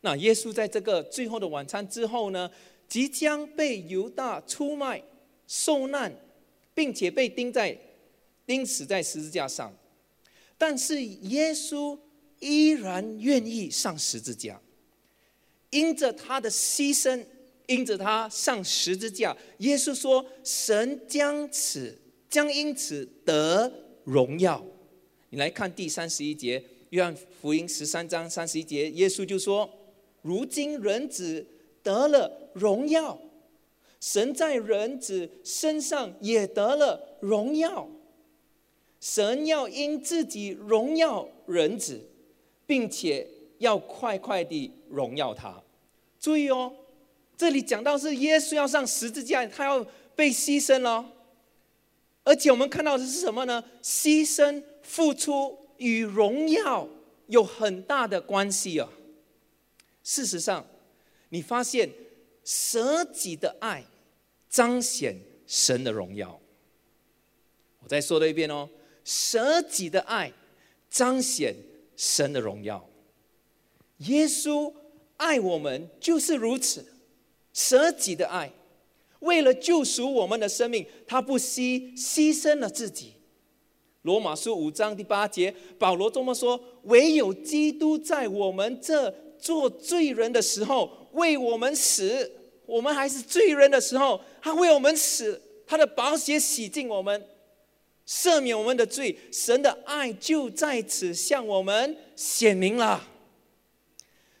[0.00, 2.50] 那耶稣在这个最后的晚餐之后呢？
[2.86, 5.02] 即将被犹大出卖、
[5.48, 6.14] 受难，
[6.74, 7.76] 并且被钉在
[8.46, 9.74] 钉死在十字架上。
[10.58, 11.98] 但是耶稣
[12.40, 14.60] 依然愿意上十字架，
[15.70, 17.24] 因着他的牺牲，
[17.66, 21.98] 因着他上十字架，耶稣说：“神将此
[22.34, 24.60] 将因此得荣耀。”
[25.30, 29.70] 你来看第三十一节，约翰福音十三章三十一节，耶稣就说
[30.22, 31.46] ：“如今人子
[31.80, 33.16] 得了荣耀，
[34.00, 37.88] 神在人子身上也得了荣耀。”
[39.00, 42.00] 神要因自己荣耀人子，
[42.66, 43.24] 并且
[43.58, 45.62] 要快快地荣耀他。
[46.18, 46.72] 注意哦，
[47.36, 51.12] 这里讲到是耶稣要上十字架，他要被牺牲了。
[52.24, 53.62] 而且我们看到的是什么呢？
[53.82, 56.88] 牺牲、付出与荣耀
[57.26, 58.88] 有很大的关系啊。
[60.02, 60.66] 事实上，
[61.28, 61.90] 你发现
[62.44, 63.84] 舍己的爱
[64.48, 66.40] 彰显神的荣耀。
[67.80, 68.68] 我再说了一遍哦。
[69.04, 70.32] 舍己的爱
[70.88, 71.54] 彰显
[71.94, 72.88] 神的荣耀。
[73.98, 74.72] 耶稣
[75.18, 76.84] 爱我们就是如此，
[77.52, 78.50] 舍己的爱，
[79.24, 83.14] 为了救赎我们的生命，他不惜牺牲了自己。
[84.02, 92.30] 罗马书五章第八节，保罗这么说：唯有基督在我们这做罪人的时候为我们死，
[92.66, 97.26] 我们还是罪人的时候，他为我们死，他的宝血洗净我们。
[98.06, 103.08] 赦免我们的罪，神的爱就在此向我们显明了。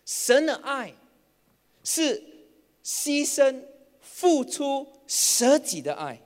[0.04, 0.92] 神的爱
[1.82, 2.22] 是
[2.84, 3.62] 牺牲、
[4.24, 6.18] 付出、舍己的爱。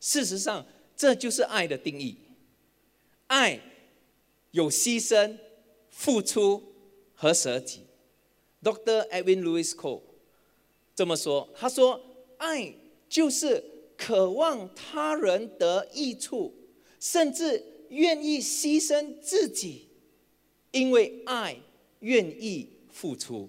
[0.00, 0.66] 事实上，
[0.96, 2.16] 这就是爱的定义。
[3.26, 3.60] 爱
[4.52, 5.36] 有牺牲、
[5.90, 6.72] 付出
[7.14, 7.82] 和舍己。
[8.62, 9.06] Dr.
[9.10, 10.00] Edwin Lewis Cole
[10.94, 12.00] 这么说，他说
[12.38, 12.74] ：“爱
[13.06, 13.62] 就是。”
[13.98, 16.52] 渴望他人得益处，
[17.00, 19.88] 甚至愿意牺牲自己，
[20.70, 21.56] 因为爱
[22.00, 23.48] 愿意付出。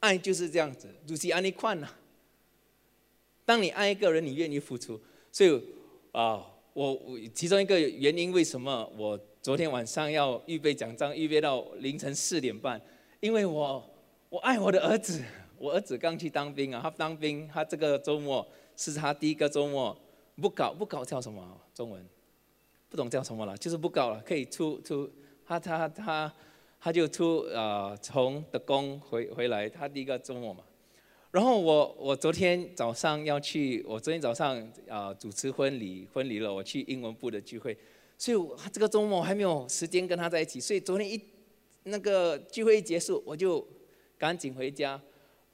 [0.00, 1.88] 爱就是这样子，就是安利宽呐。
[3.44, 5.00] 当你爱一个人，你愿意付出。
[5.30, 5.62] 所以
[6.12, 6.98] 啊，我
[7.34, 12.80] 其中一个原因，为什么我昨天晚上要预备讲章，预备到凌晨四点半？
[13.20, 13.90] 因为我
[14.28, 15.22] 我爱我的儿子，
[15.58, 18.46] 我儿子刚去当兵啊，他当兵，他这个周末。
[18.78, 19.98] 是他第一个周末
[20.38, 22.06] 不搞不搞叫什么中文，
[22.90, 25.10] 不懂叫什么了，就是不搞了，可以出出
[25.46, 26.34] 他他他他
[26.86, 30.62] 他就出啊从德工回回来，他第一个周末嘛。
[31.32, 34.56] 然后我我昨天早上要去，我昨天早上
[34.88, 37.76] 啊主持婚礼婚礼了，我去英文部的聚会，
[38.16, 38.38] 所以
[38.72, 41.20] 这个周末还没有时间跟他在一起，所以昨天一
[41.82, 43.66] 那个聚会一结束，我就
[44.16, 45.00] 赶紧回家。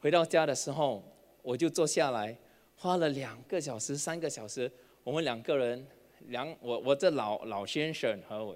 [0.00, 1.02] 回到家的时候，
[1.40, 2.36] 我就坐下来。
[2.76, 4.70] 花了两个小时、三个小时，
[5.02, 5.86] 我们两个人，
[6.26, 8.54] 两我我这老老先生和我，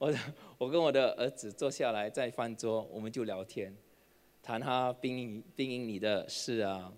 [0.00, 0.10] 我
[0.56, 3.76] 我跟我的儿子坐下来在饭桌，我们就聊天，
[4.42, 6.90] 谈他兵营兵营里的事啊。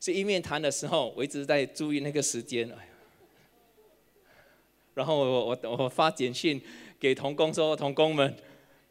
[0.00, 2.90] 所以一面谈的时候，我一直在注意那个时间，哎呀。
[4.94, 6.58] 然后我我我发简讯
[6.98, 8.34] 给童工说：“童工们，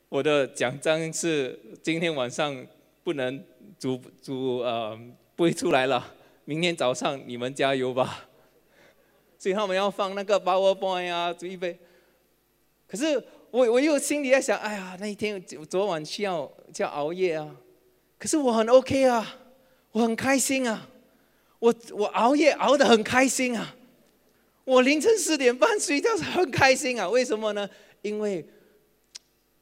[0.08, 2.66] 我的奖章是今天晚上
[3.04, 3.44] 不能
[3.80, 4.96] 煮煮呃
[5.36, 6.14] 不会出来了。”
[6.46, 8.30] 明天早上你们加油吧，
[9.40, 11.80] 所以他们要放那个 PowerPoint 啊，预备。
[12.88, 17.56] 可是我我又心里在想，哎呀，那一天昨晚需要要熬夜啊。
[18.20, 19.38] 可是我很 OK 啊，
[19.92, 20.90] 我很开心啊，
[21.60, 23.76] 我我熬夜熬得很开心啊，
[24.66, 27.08] 我凌晨四点半睡觉很开心啊。
[27.10, 27.70] 为什么呢？
[28.02, 28.48] 因为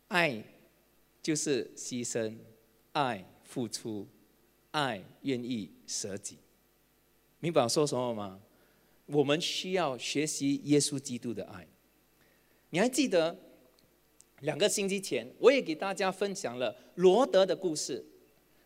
[0.07, 0.43] 爱
[1.21, 2.35] 就是牺牲，
[2.93, 4.07] 爱付出，
[4.71, 6.37] 爱愿意舍己。
[7.39, 8.39] 明白我说什么吗？
[9.07, 11.67] 我们需要学习耶稣基督的爱。
[12.71, 13.37] 你还记得
[14.45, 18.05] 两个星期前，我也给大家分享了罗德的故事。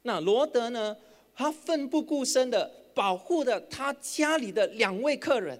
[0.04, 0.96] 那罗德呢，
[1.34, 5.60] 他奋不顾身的保护了他家里的两位客人，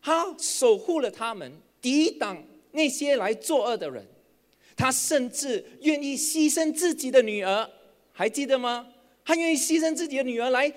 [0.00, 4.06] 他守护了他们，抵挡那些来作恶的人。
[4.76, 7.68] 他甚至愿意牺牲自己的女儿，
[8.12, 8.88] 还记得吗？
[9.24, 10.72] 他愿意牺牲自己的女儿来。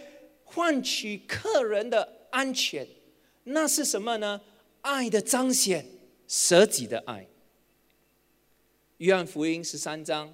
[0.53, 2.85] 换取客人的安全，
[3.45, 4.41] 那是什么呢？
[4.81, 5.85] 爱的彰显，
[6.27, 7.25] 舍己的爱。
[9.01, 10.31] 约翰福音十三章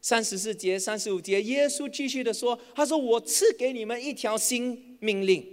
[0.00, 5.46] 三十四节、三十五节，耶稣继续的说：“他说，我赐给你们一条新命令，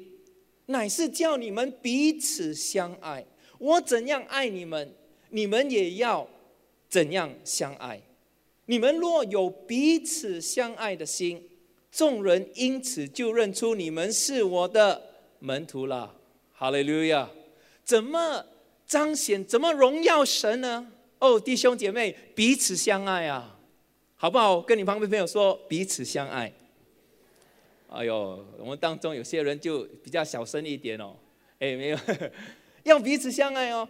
[0.66, 3.24] 乃是叫你们彼此相爱。
[3.60, 4.92] 我怎样爱你们，
[5.30, 6.28] 你们也要
[6.90, 8.02] 怎样相爱。
[8.66, 11.48] 你们若有彼此相爱的心。”
[11.92, 15.00] 众人因此就认出你们是我的
[15.40, 16.16] 门徒了，
[16.54, 17.30] 哈利路亚！
[17.84, 18.46] 怎么
[18.88, 20.92] 彰显，怎么荣耀神呢？
[21.20, 23.58] 哦，弟兄姐妹，彼此相爱啊，
[24.16, 24.62] 好不好？
[24.62, 26.52] 跟你旁边朋友说，彼此相爱。
[27.90, 31.16] 哎呦，我们当中有些人就比较小声一点哦。
[31.60, 31.98] 哎，没有，
[32.84, 33.88] 要彼此相爱哦。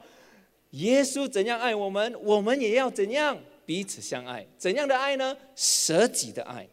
[0.71, 4.47] 耶稣怎样爱我们，我们也要怎样彼此相爱。
[4.57, 5.35] 怎样的爱呢？
[5.55, 6.67] 舍己的爱。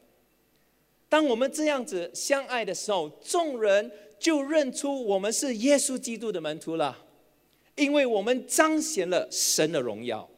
[1.09, 6.97] 当我们这样子相爱的时候，众人就认出我们是耶稣基督的门徒了，
[7.75, 10.29] 因为我们彰显了神的荣耀。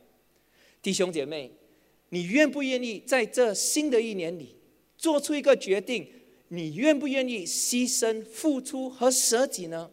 [0.88, 1.50] 弟兄姐妹，
[2.08, 4.56] 你愿不愿意在这新的一年里
[4.96, 6.08] 做出一个决定？
[6.48, 9.90] 你愿不愿意牺牲、付出和舍己呢？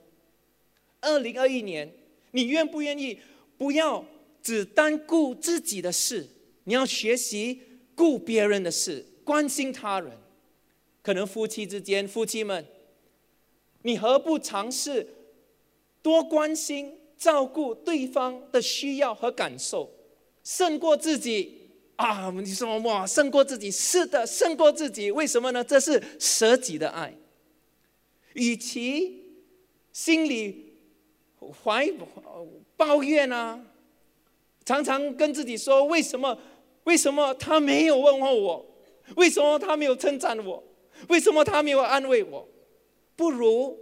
[1.02, 1.94] 二零二一年，
[2.32, 3.20] 你愿不愿意
[3.58, 4.06] 不要
[4.42, 6.26] 只单顾自己的事？
[6.64, 7.60] 你要学习
[7.94, 10.14] 顾别人的事，关心他人。
[11.02, 12.66] 可能夫妻之间，夫妻们，
[13.82, 15.06] 你何不尝试
[16.02, 19.92] 多关心、照顾对方的需要和感受，
[20.46, 21.64] 胜过自己？
[21.98, 23.72] 啊，你说哇，胜过自己？
[23.72, 25.10] 是的，胜过自己。
[25.10, 25.64] 为什么呢？
[25.64, 27.14] 这是舍己的爱。
[28.34, 29.24] 与其
[29.92, 30.78] 心里
[31.64, 31.90] 怀
[32.78, 33.66] 抱怨啊，
[34.66, 36.38] 常常跟自己说：为什么？
[36.84, 38.66] 为什么他没有问候我？
[39.16, 40.64] 为什么他没有称赞我？
[41.08, 42.48] 为什么他没有安慰我？
[43.16, 43.80] 不如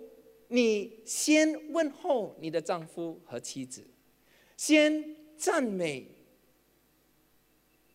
[0.47, 3.83] 你先问候你的丈夫和妻子，
[4.55, 6.12] 先赞美。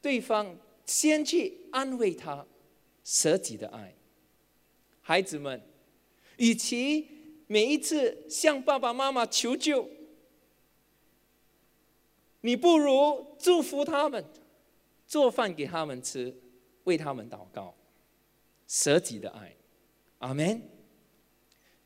[0.01, 0.57] 对方
[0.87, 2.47] 先去安慰他，
[3.05, 3.95] 舍己的爱。
[5.01, 5.61] 孩子们，
[6.37, 7.07] 与其
[7.47, 9.89] 每一次向爸爸妈妈求救，
[12.43, 14.25] 你不如祝福他们，
[15.07, 16.35] 做饭给他们吃，
[16.85, 17.75] 为他们祷告，
[18.67, 19.57] 舍己的爱。
[20.19, 20.63] 阿门。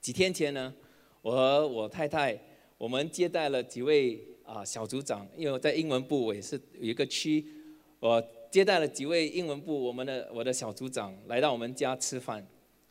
[0.01, 0.75] 几天前呢，
[1.22, 2.38] 我和我太太，
[2.77, 7.46] 我们接待了几位啊小组长，因为我在英文部，我也是有一个区。
[8.03, 12.45] 我接待了几位英文部我们的我的小组长来到我们家吃饭，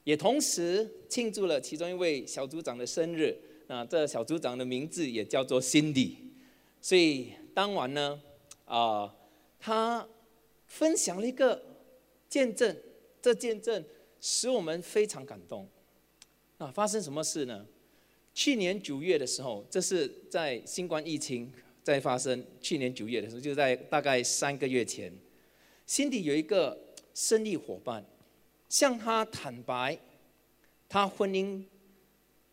[0.06, 3.38] 也同时庆祝了其中一位小组长的生日。
[3.68, 6.16] 那这小组长的名字也叫做 Cindy，
[6.80, 8.22] 所以当晚呢，
[8.64, 9.14] 啊，
[9.60, 10.08] 他
[10.68, 11.62] 分享了一个
[12.30, 12.74] 见证，
[13.22, 13.84] 这见证
[14.22, 15.68] 使我们非常感动。
[16.58, 17.66] 啊，发生什么事呢？
[18.34, 21.52] 去年九月的时候，这是在新冠疫情。
[21.84, 25.12] 在发生去年九月的时候，就在大概三个月前，
[25.88, 26.78] 辛迪有一个
[27.16, 28.06] 生意伙伴
[28.70, 29.98] 向他坦白，
[30.88, 31.64] 他婚姻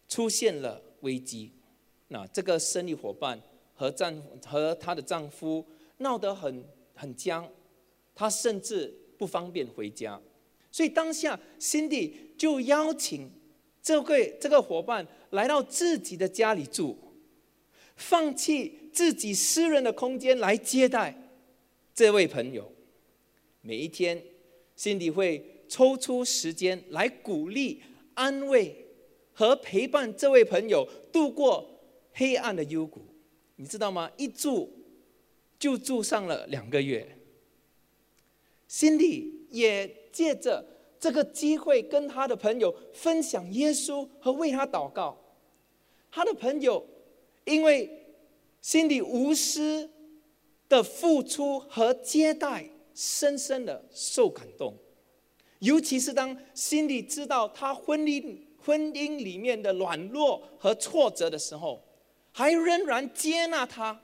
[0.08, 1.52] 出现了危机。
[2.08, 3.38] 那这个生意伙伴
[3.74, 5.62] 和丈和她的丈夫
[5.98, 6.64] 闹得很
[6.94, 7.46] 很僵，
[8.14, 10.18] 她甚至不方便回家，
[10.72, 13.30] 所以当下辛迪就邀请
[13.82, 16.96] 这位这个伙伴来到自己的家里住，
[17.94, 18.87] 放弃。
[18.98, 21.14] 自己私人的空间来接待
[21.94, 22.68] 这位朋友，
[23.60, 24.20] 每一天，
[24.74, 27.80] 心里会抽出时间来鼓励、
[28.14, 28.88] 安慰
[29.32, 31.78] 和陪伴这位朋友度过
[32.12, 33.06] 黑暗的幽谷。
[33.54, 34.10] 你知道吗？
[34.16, 34.68] 一住
[35.60, 37.06] 就住上了两个月。
[38.66, 40.66] 心里也借着
[40.98, 45.16] 这个机会跟他的朋友分享耶稣和为他祷告。
[46.10, 46.84] 他的朋友
[47.44, 47.94] 因为。
[48.60, 49.90] 心里无私
[50.68, 54.76] 的付出和接待，深深的受感动。
[55.60, 61.82] 尤其是当心里知道他婚姻婚姻里面的软弱和挫折的时候，
[62.32, 64.02] 还仍然接纳他，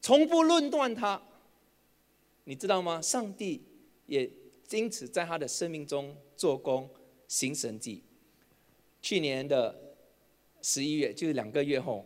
[0.00, 1.22] 从不论断他。
[2.44, 3.00] 你知道吗？
[3.00, 3.62] 上帝
[4.06, 4.28] 也
[4.70, 6.90] 因此在他的生命中做工
[7.28, 8.02] 行神迹。
[9.00, 9.96] 去年的
[10.60, 12.04] 十一月，就是两个月后。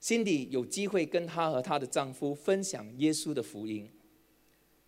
[0.00, 3.88] 心里有机会跟她和她的丈夫分享耶稣的福音，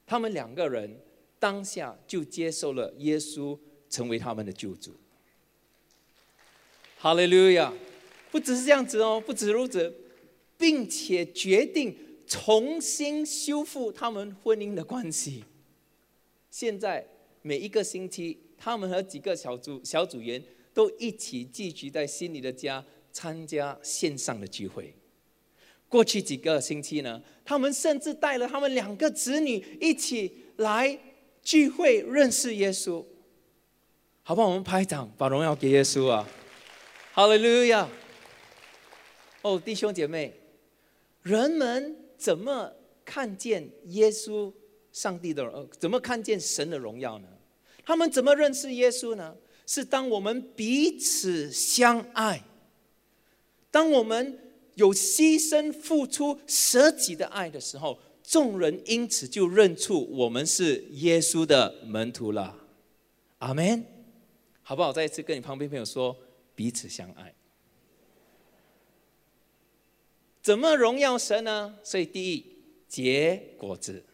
[0.07, 0.99] 他们两个人
[1.39, 4.97] 当下就接受了耶稣成为他们的救主。
[6.99, 7.73] 哈利路亚！
[8.31, 9.95] 不只是这样子哦，不止如此，
[10.57, 11.95] 并且决定
[12.27, 15.45] 重新修复他们婚姻的关系。
[16.51, 17.07] 现在
[17.43, 20.43] 每一个星期，他们和几个小组小组员
[20.73, 24.95] 都一起聚集在心里的家，参加线上的聚会。
[25.93, 30.99] 过去几个星期呢，他们甚至带了他们两个子女一起来
[31.43, 33.05] 聚会，认识耶稣。
[34.23, 34.49] 好不好？
[34.49, 36.27] 我们拍掌，把荣耀给耶稣啊！
[37.13, 37.87] 哈利路亚！
[39.43, 40.33] 哦，弟兄姐妹，
[41.21, 42.73] 人们怎么
[43.05, 44.51] 看见耶稣、
[44.93, 45.45] 上帝的？
[45.45, 47.29] 呃，怎么看见神的荣耀呢？
[47.85, 49.37] 他们怎么认识耶稣呢？
[49.67, 52.43] 是当我们彼此相爱，
[53.71, 54.39] 当我们。
[54.75, 62.57] 有牺牲、付出、舍己的爱的时候，众人因此就认出我们是耶稣的门徒了。
[63.39, 63.85] 阿门。
[64.65, 64.93] 好不好？
[64.93, 66.17] 再一次跟你旁边朋友说，
[66.55, 67.35] 彼此相爱。
[70.41, 71.79] 怎么荣耀神呢？
[71.83, 72.47] 所以第一，
[72.89, 74.05] 结果子；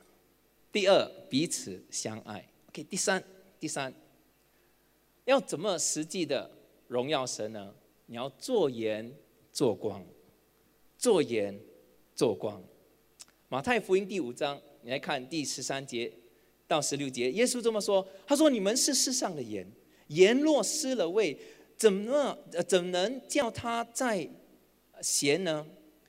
[0.72, 2.48] 第二，彼此相爱。
[2.70, 3.22] OK，第三，
[3.60, 3.92] 第三，
[5.26, 6.50] 要怎么实际的
[6.88, 7.74] 荣耀神呢？
[8.06, 9.14] 你要做盐
[9.52, 10.04] 做光，
[10.98, 11.58] 做盐
[12.14, 12.62] 做光。
[13.48, 16.12] 马太福音第五章，你来看第十三节
[16.66, 19.66] 到十六节，耶稣这么说：“他说，你们是世上的盐。”
[20.08, 21.38] 盐若失了味，
[21.76, 22.36] 怎么
[22.66, 24.28] 怎能叫它再
[25.02, 25.66] 咸呢？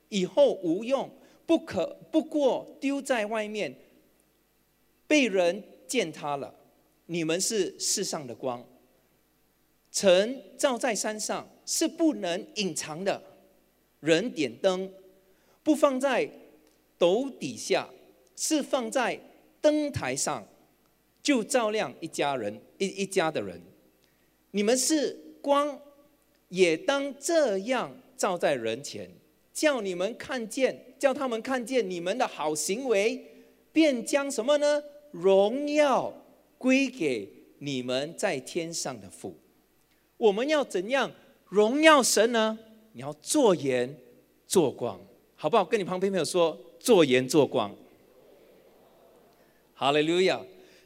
[0.08, 1.10] 以后无用，
[1.46, 3.76] 不可不过丢在外面，
[5.06, 6.56] 被人践踏了。
[7.08, 8.66] 你们是世上的光，
[9.92, 13.22] 晨照在山上是不能隐藏的。
[14.00, 14.92] 人点灯，
[15.64, 16.30] 不放在
[16.98, 17.90] 斗底下，
[18.36, 19.20] 是放在
[19.62, 20.48] 灯台上，
[21.22, 23.62] 就照亮一家人一一家的人。
[24.52, 25.80] 你们是光，
[26.48, 29.10] 也当这样照在人前，
[29.54, 34.84] 叫你们看见，叫他们看见你们的好行为，便将什么呢？
[35.12, 36.14] 荣耀
[36.58, 39.38] 归给你们在天上的父。
[40.18, 41.12] 我们要怎样
[41.48, 42.60] 荣耀神呢？
[43.00, 43.98] 你要做盐
[44.46, 45.00] 做光，
[45.38, 45.64] 好不好？
[45.64, 47.74] 跟你旁边朋友说，做盐做光。
[49.74, 50.42] 哈利路亚。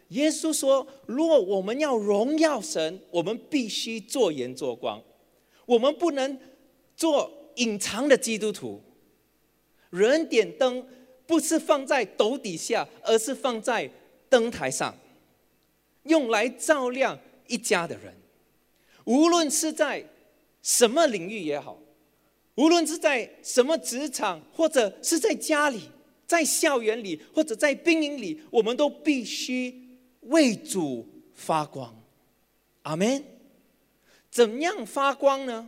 [0.09, 5.01] 耶稣说：“如果我们要荣耀神，我们必须做盐做光。
[5.66, 6.38] 我们不能
[6.95, 8.80] 做隐藏的基督徒。
[9.89, 10.86] 人点灯
[11.26, 13.89] 不是放在斗底下，而是放在
[14.30, 14.95] 灯台上，
[16.03, 18.16] 用来照亮一家的人。
[19.05, 20.07] 无论是在
[20.61, 21.80] 什么领域也好，
[22.56, 25.82] 无论是在什么职场，或者是在家里、
[26.26, 29.82] 在校园里，或者在兵营里，我们都必须。”
[30.28, 31.93] 为主发光，
[32.84, 33.22] 阿门。
[34.32, 35.68] 怎样发光呢？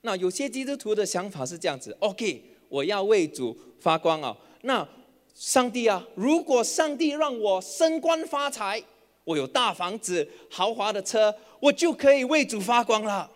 [0.00, 4.34] 那有些基督徒的想法是这样子：OK，我要为主发光啊。
[4.62, 4.88] 那
[5.34, 8.82] 上帝啊，如果上帝让我升官发财，
[9.24, 13.30] 我有大房子、豪华的车，我就可以为主发光了。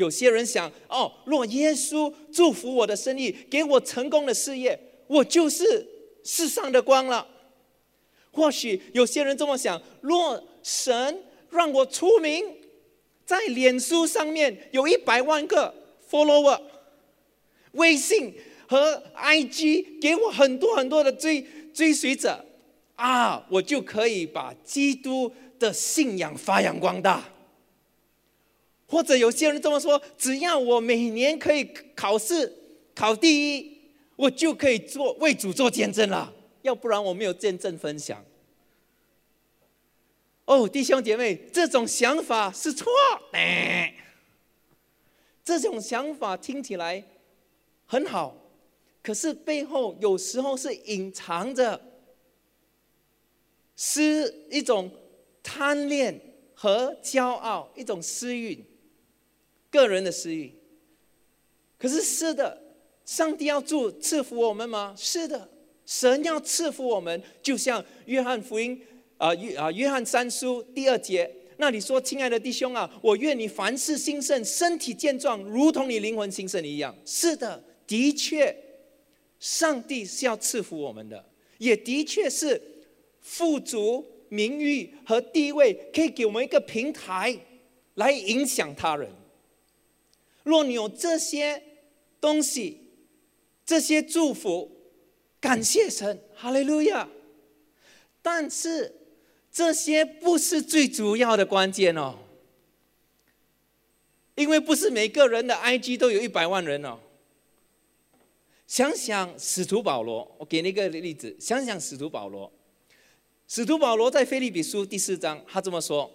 [0.00, 5.86] 有些人想：哦，若耶稣祝福我的生意，给我成功的事业，我就是
[6.24, 7.26] 世上的光了。
[8.32, 12.42] 或许有些人这么想：若神让我出名，
[13.26, 15.74] 在脸书上面有一百万个
[16.10, 16.58] follower，
[17.72, 18.34] 微信
[18.66, 22.42] 和 IG 给我很多很多的追追随者，
[22.94, 27.22] 啊，我就可以把基督的信仰发扬光大。
[28.90, 31.64] 或者有些人这么说：只要我每年可以
[31.94, 32.52] 考试
[32.94, 33.80] 考第一，
[34.16, 36.34] 我就可以做为主做见证了。
[36.62, 38.22] 要不然我没有见证分享。
[40.44, 42.92] 哦，弟兄姐妹，这种想法是错
[43.32, 43.38] 的。
[45.44, 47.02] 这种想法听起来
[47.86, 48.36] 很好，
[49.02, 51.80] 可是背后有时候是隐藏着
[53.76, 54.90] 是一种
[55.42, 56.20] 贪恋
[56.54, 58.62] 和骄傲，一种私欲，
[59.70, 60.52] 个人的私欲。
[61.78, 62.60] 可是是的，
[63.04, 64.94] 上帝要祝赐福我们吗？
[64.96, 65.48] 是的。
[65.86, 68.80] 神要赐福我们，就像约翰福音
[69.18, 78.56] 啊约啊约翰三书第二节那里说：“亲爱的弟兄啊，我愿你凡事兴盛，身体健壮，如同你灵魂兴盛一样。”是的，的确，
[79.40, 81.24] 上帝是要赐福我们的，
[81.58, 82.62] 也的确是
[83.20, 87.36] 富足、名誉和地位可以给我们一个平台
[87.94, 89.10] 来影响他人。
[90.50, 91.62] 若你有这些
[92.20, 92.88] 东西，
[93.64, 94.70] 这些祝福。
[95.40, 97.08] 感谢神，哈利路亚！
[98.20, 98.94] 但是
[99.50, 102.16] 这些不是最主要的关键哦，
[104.34, 106.98] 因为不是每个人的 IG 都有一百万人哦。
[108.66, 112.52] 想想使徒保罗，我给你一个例子，想想使徒保罗，
[113.48, 116.10] 使徒保罗在腓立比书第四章，他这么说，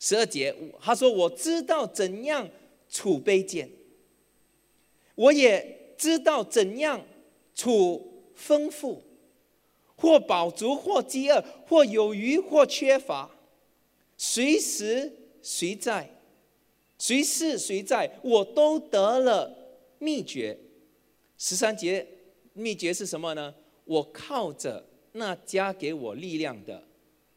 [0.00, 2.48] 十二节，他说：“我知道怎样
[2.92, 3.68] 处卑贱，
[5.16, 7.04] 我也知道怎样
[7.56, 9.00] 处。”丰富，
[9.94, 13.30] 或饱足，或饥饿，或有余，或缺乏，
[14.16, 16.10] 随时随在，
[16.98, 19.54] 随是随在，我都得了
[19.98, 20.58] 秘诀。
[21.38, 22.04] 十三节
[22.54, 23.54] 秘诀是什么呢？
[23.84, 26.82] 我靠着那加给我力量的，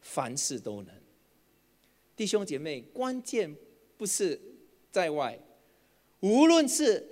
[0.00, 0.94] 凡事都能。
[2.16, 3.54] 弟兄姐妹，关键
[3.96, 4.40] 不是
[4.90, 5.38] 在外，
[6.26, 7.06] 无论是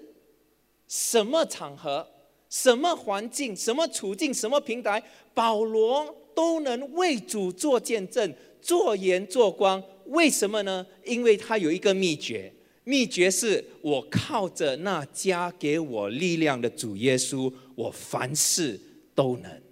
[0.89, 2.05] 什么场合、
[2.51, 5.01] 什么环境、什么处境、什么平台，
[5.33, 9.81] 保罗都能为主做见证、做盐做光。
[10.07, 10.85] 为什么呢？
[11.05, 12.53] 因为他有一个秘诀，
[12.83, 18.81] 秘诀是我靠着那加给我力量的主耶稣，我凡事
[19.15, 19.63] 都能。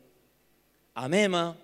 [0.92, 1.58] 阿妹吗？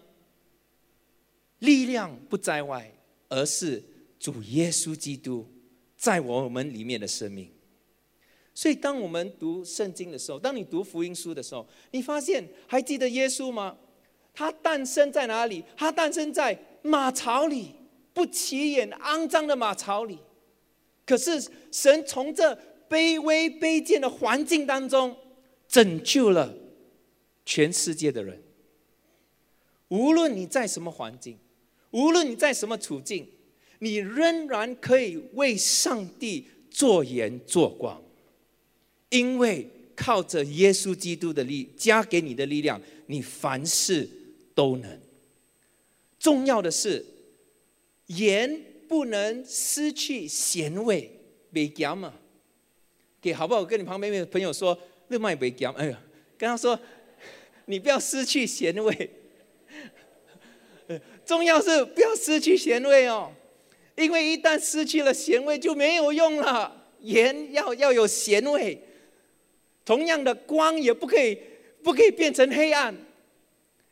[1.61, 2.93] 力量不在外，
[3.29, 3.83] 而是
[4.19, 5.47] 主耶稣基督
[5.97, 7.49] 在我们里面的生命。
[8.59, 13.79] 所以，当我们读圣经的时候，当你读福音书的时候，你发现还记得耶稣吗？
[14.35, 15.63] 他诞生在哪里？
[15.77, 17.73] 他诞生在马槽里，
[18.13, 20.19] 不起眼、肮脏的马槽里。
[21.07, 21.41] 可是，
[21.71, 22.53] 神从这
[22.91, 25.17] 卑微卑贱的环境当中
[25.69, 26.53] 拯救了
[27.47, 28.43] 全世界的人。
[29.87, 31.39] 无论你在什么环境，
[31.93, 33.31] 无论你在什么处境，
[33.79, 38.03] 你仍然可以为上帝做盐做光。
[39.11, 44.09] 因为靠着耶稣基督的力加给你的力量，你凡事
[44.55, 45.01] 都能。
[46.19, 47.05] 重要的是，
[48.07, 51.11] 盐不能失去咸味，
[51.53, 52.13] 别咸嘛。
[53.21, 53.65] 给好不好？
[53.65, 54.79] 跟你旁边的朋友说，
[55.09, 55.71] 那卖别咸。
[55.73, 56.01] 哎呀，
[56.37, 56.79] 跟他说，
[57.67, 59.11] 你不要失去咸味。
[61.27, 63.31] 重要是不要失去咸味哦，
[63.97, 66.87] 因为一旦失去了咸味就没有用了。
[67.01, 68.81] 盐要要有咸味。
[69.89, 71.39] 同样的光也不可以，
[71.83, 72.95] 不可以变成黑暗，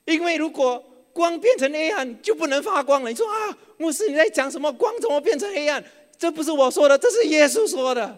[0.05, 3.09] 因为如果光变成黑暗，就不能发光了。
[3.09, 4.71] 你说啊，牧师你在讲什么？
[4.71, 5.83] 光怎么变成黑暗？
[6.19, 8.15] 这不是我说的，这是耶稣说的。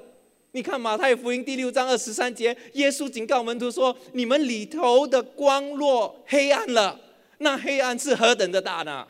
[0.51, 6.99] 你看马太福音第六章二十三节，耶稣警告门徒说：“你们里头的光落黑暗了，
[7.39, 9.07] 那黑暗是何等的大呢？”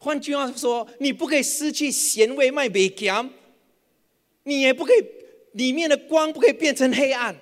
[0.00, 3.28] 换句话说，你不可以失去咸味卖北强，
[4.44, 5.04] 你也不可以。
[5.52, 7.36] 里面的光不可以变成黑暗。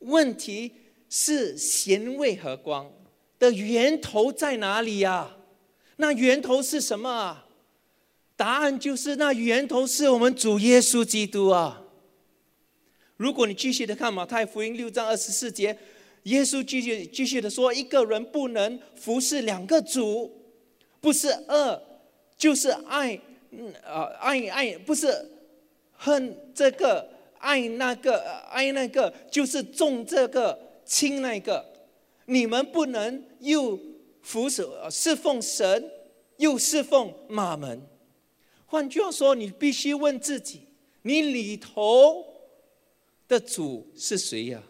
[0.00, 0.72] 问题
[1.08, 2.92] 是咸味和光
[3.38, 5.36] 的源头在哪里呀？
[5.96, 7.46] 那源头是什么啊？
[8.36, 11.82] 答案就是那源头是我们主耶稣基督啊。
[13.16, 15.78] 如果你继续的看马太福音六章二十四节，
[16.24, 20.30] 耶稣继续继续的说：一个人不能服侍两个主，
[21.00, 21.80] 不是恶
[22.36, 23.18] 就是爱，
[23.52, 25.30] 嗯啊爱爱不是。
[25.96, 28.18] 恨这个，爱那个，
[28.50, 31.64] 爱那个，就是重这个，轻那个。
[32.26, 33.78] 你们不能又
[34.22, 35.90] 服侍侍奉神，
[36.38, 37.82] 又侍奉马门。
[38.66, 40.62] 换句话说，你必须问自己：
[41.02, 42.24] 你里头
[43.28, 44.62] 的主是谁呀？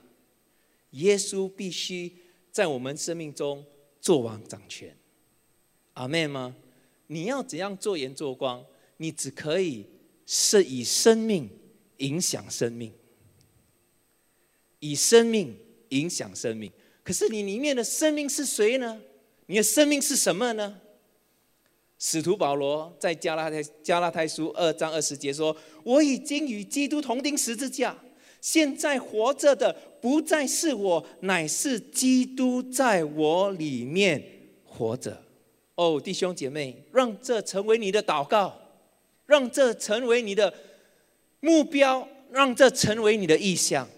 [0.91, 2.13] 耶稣必须
[2.51, 3.65] 在我们生命中
[4.01, 4.97] 做王掌权。
[5.95, 6.55] 阿妹吗？
[7.07, 8.65] 你要怎样做盐做光？
[8.97, 9.87] 你只可以。
[10.27, 11.49] 是以生命
[11.99, 12.93] 影响生命，
[14.81, 15.57] 以生命
[15.91, 16.73] 影响生命。
[17.03, 19.01] 可是你里面的生命是谁呢？
[19.47, 20.81] 你的生命是什么呢？
[21.99, 27.97] 使徒保罗在加拉太加拉太书二章二十节说：“我已经与基督同钉十字架，
[28.41, 34.23] 现在活着的不再是我，乃是基督在我里面
[34.65, 35.23] 活着。”
[35.77, 38.64] 哦，弟兄姐妹，让这成为你的祷告。
[39.27, 40.53] 让这成为你的
[41.41, 43.89] 目标，让这成为你的意向。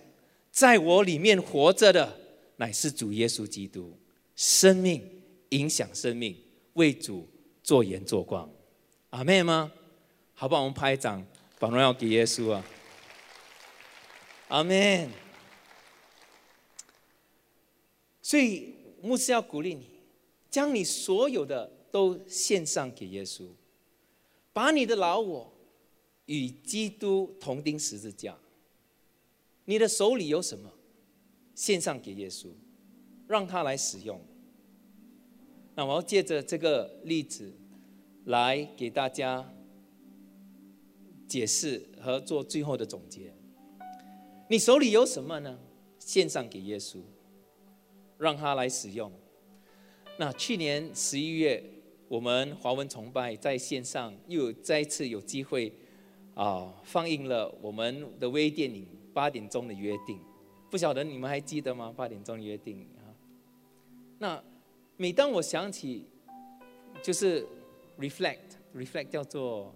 [0.51, 2.19] 在我里面活着的
[2.57, 3.99] 乃是主耶稣基督，
[4.35, 6.37] 生命影响生命，
[6.75, 7.29] 为主
[7.63, 8.51] 做盐做光。
[9.11, 9.73] 阿妹吗？
[10.35, 10.63] 好不好？
[10.63, 11.25] 我们拍一掌，
[11.59, 12.65] 把荣耀给耶稣啊！
[14.49, 15.11] 阿门。
[18.21, 19.89] 所以牧师要鼓励你，
[20.51, 23.47] 将你所有的都献上给耶稣。
[24.57, 25.53] 把你的老我
[26.25, 28.39] 与基督同钉十字架。
[29.67, 30.73] 你的手里有什么，
[31.55, 32.49] 献上给耶稣，
[33.29, 34.19] 让他来使用。
[35.75, 37.53] 那我要借着这个例子
[38.25, 39.53] 来给大家
[41.29, 43.35] 解释和做最后的总结。
[44.49, 45.59] 你手里有什么呢？
[45.99, 47.03] 献上给耶稣，
[48.17, 49.13] 让他来使用。
[50.19, 51.76] 那去年十一月。
[52.09, 55.73] 我们华文崇拜在线上又再次有机会
[56.35, 60.17] 啊，放映了我们的微电影《八点钟的约定》，
[60.71, 61.89] 不晓得你们还记得吗？
[61.93, 63.11] 《八点钟的约定》啊，
[64.19, 64.45] 那
[64.97, 66.07] 每当我想起
[67.03, 67.45] 就是
[67.99, 69.75] reflect，reflect 叫做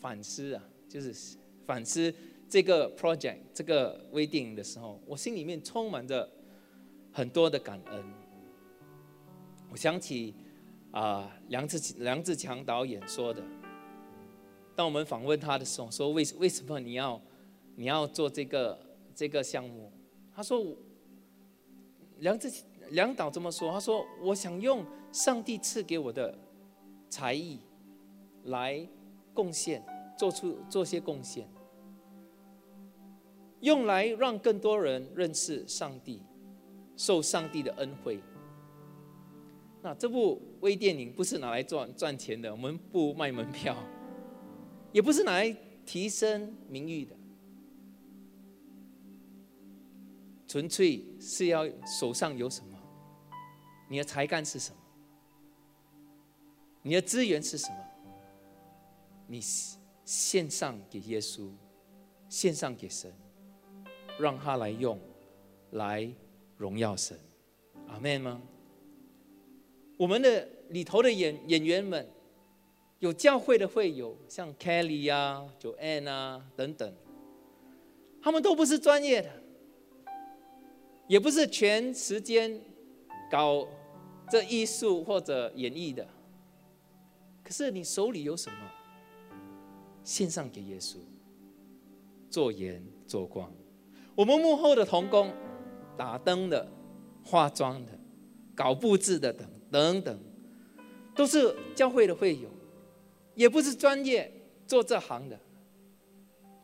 [0.00, 2.12] 反思啊，就是反思
[2.48, 6.26] 这个 project 这个微电影的时候，我心里面充满着
[7.12, 8.02] 很多的感恩。
[9.70, 10.32] 我想起。
[10.96, 13.42] 啊，梁志梁志强导演说的。
[14.74, 17.20] 当我们访问他的时候，说为为什么你要
[17.74, 18.78] 你要做这个
[19.14, 19.92] 这个项目。
[20.34, 20.64] 他说，
[22.20, 22.50] 梁志
[22.88, 24.82] 梁导这么说，他说我想用
[25.12, 26.34] 上帝赐给我的
[27.10, 27.60] 才艺
[28.44, 28.88] 来
[29.34, 29.84] 贡献，
[30.16, 31.46] 做出做些贡献，
[33.60, 36.22] 用来让更多人认识上帝，
[36.96, 38.18] 受上帝的恩惠。
[39.86, 43.76] 那这部微电影不是拿来赚赚钱的，我们不卖门票，
[44.90, 47.14] 也不是拿来提升名誉的，
[50.48, 52.76] 纯粹是要手上有什么，
[53.88, 54.76] 你的才干是什么，
[56.82, 57.76] 你的资源是什么，
[59.28, 59.40] 你
[60.04, 61.48] 献上给耶稣，
[62.28, 63.14] 献上给神，
[64.18, 64.98] 让他来用，
[65.70, 66.12] 来
[66.56, 67.16] 荣耀神，
[67.86, 68.42] 阿门吗？
[69.96, 72.06] 我们的里头的演演员们，
[72.98, 76.94] 有教会的会友，像 Kelly 啊、Joanne 啊等等，
[78.20, 79.30] 他们都不是专业的，
[81.08, 82.60] 也不是全时间
[83.30, 83.66] 搞
[84.30, 86.06] 这艺术或者演艺的。
[87.42, 88.56] 可是你手里有什么，
[90.04, 90.96] 献上给耶稣，
[92.28, 93.50] 做盐做光。
[94.14, 95.32] 我们幕后的童工，
[95.96, 96.70] 打灯的、
[97.24, 97.98] 化妆的、
[98.54, 99.48] 搞布置的等。
[99.70, 100.18] 等等，
[101.14, 102.48] 都是教会的会友，
[103.34, 104.32] 也不是专业
[104.66, 105.38] 做这行的。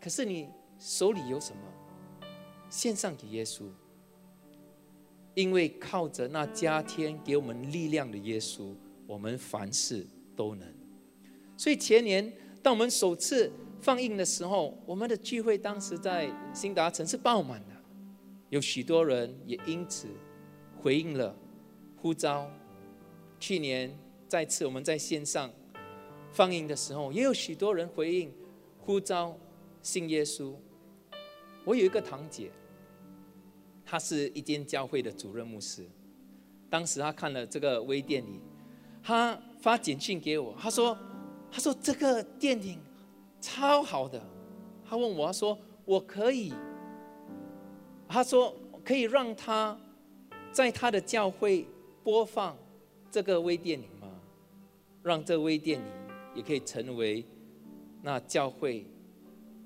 [0.00, 0.48] 可是你
[0.78, 1.62] 手里有什么，
[2.70, 3.64] 献上给耶稣，
[5.34, 8.74] 因为靠着那加添给我们力量的耶稣，
[9.06, 10.66] 我们凡事都能。
[11.56, 12.32] 所以前年
[12.62, 17.74] 当我们首次放映的时候，我们的聚会当时在新达城是爆满的，
[18.48, 20.08] 有许多人也因此
[20.80, 21.36] 回应了
[21.96, 22.50] 呼召。
[23.42, 23.92] 去年
[24.28, 25.50] 再次我们在线上
[26.30, 28.32] 放映的时候，也有许多人回应
[28.78, 29.36] 呼召
[29.82, 30.54] 信耶稣。
[31.64, 32.52] 我有一个堂姐，
[33.84, 35.84] 她是一间教会的主任牧师。
[36.70, 38.40] 当时她看了这个微电影，
[39.02, 40.96] 她发简讯给我，她说
[41.50, 42.78] ：“她说这个电影
[43.40, 44.24] 超好的。”
[44.88, 46.54] 她问我，她说：“我可以？”
[48.06, 49.76] 她说：“可以让她
[50.52, 51.66] 在她的教会
[52.04, 52.56] 播放。”
[53.12, 54.08] 这个微电影吗？
[55.02, 55.84] 让这微电影
[56.34, 57.22] 也可以成为
[58.00, 58.86] 那教会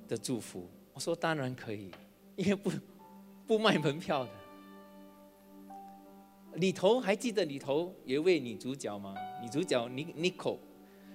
[0.09, 0.68] 的祝福。
[0.92, 1.92] 我说当然可以，
[2.34, 2.72] 因为不
[3.47, 4.30] 不卖门票的。
[6.55, 9.14] 里头还记得里头有一位女主角吗？
[9.40, 10.59] 女主角妮妮可。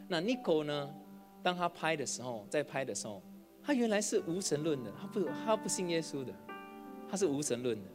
[0.08, 0.90] 那妮可呢？
[1.44, 3.22] 当她拍的时候，在拍的时候，
[3.62, 6.34] 她原来是无神论的，她不她不信耶稣的，
[7.10, 7.90] 她是无神论的。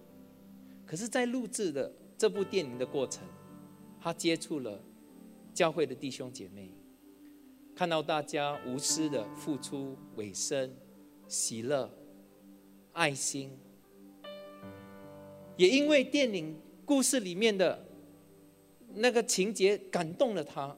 [0.84, 3.26] 可是，在录制的这部电影的过程。
[4.06, 4.80] 他接触了
[5.52, 6.70] 教会的弟兄姐妹，
[7.74, 10.72] 看到大家无私的付出、委身、
[11.26, 11.90] 喜乐、
[12.92, 13.50] 爱心，
[15.56, 17.84] 也因为电影故事里面的
[18.94, 20.76] 那个情节感动了他。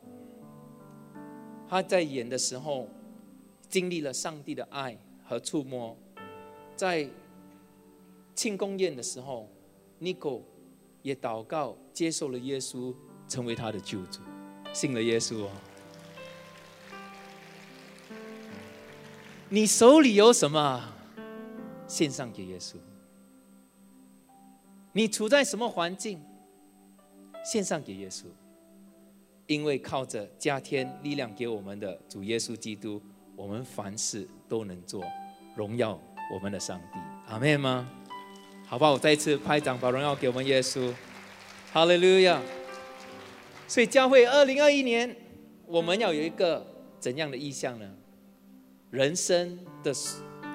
[1.69, 2.89] 他在演的时候
[3.69, 5.95] 经历了上帝的爱和触摸，
[6.75, 7.07] 在
[8.35, 9.47] 庆功宴的时候，
[9.99, 10.43] 尼古
[11.03, 12.95] 也祷告接受了耶稣。
[13.29, 14.21] 成为他的救主，
[14.73, 15.51] 信了耶稣哦。
[19.51, 20.93] 你手里有什么，
[21.87, 22.77] 献上给耶稣。
[24.93, 26.21] 你处在什么环境，
[27.45, 28.25] 献上给耶稣。
[29.47, 33.01] 因为靠着加添力量给我们的主耶稣基督，
[33.35, 35.03] 我们凡事都能做，
[35.57, 35.99] 荣耀
[36.35, 36.99] 我们的上帝。
[37.29, 37.89] 阿门吗？
[38.67, 38.93] 好不好？
[38.93, 40.93] 我再一次拍掌，把荣耀给我们耶稣。
[41.73, 42.39] 哈利路亚。
[43.69, 45.15] 所以教会二零二一年，
[45.67, 46.67] 我们要有一个
[46.99, 47.87] 怎样的意向呢？
[48.91, 49.93] 人生的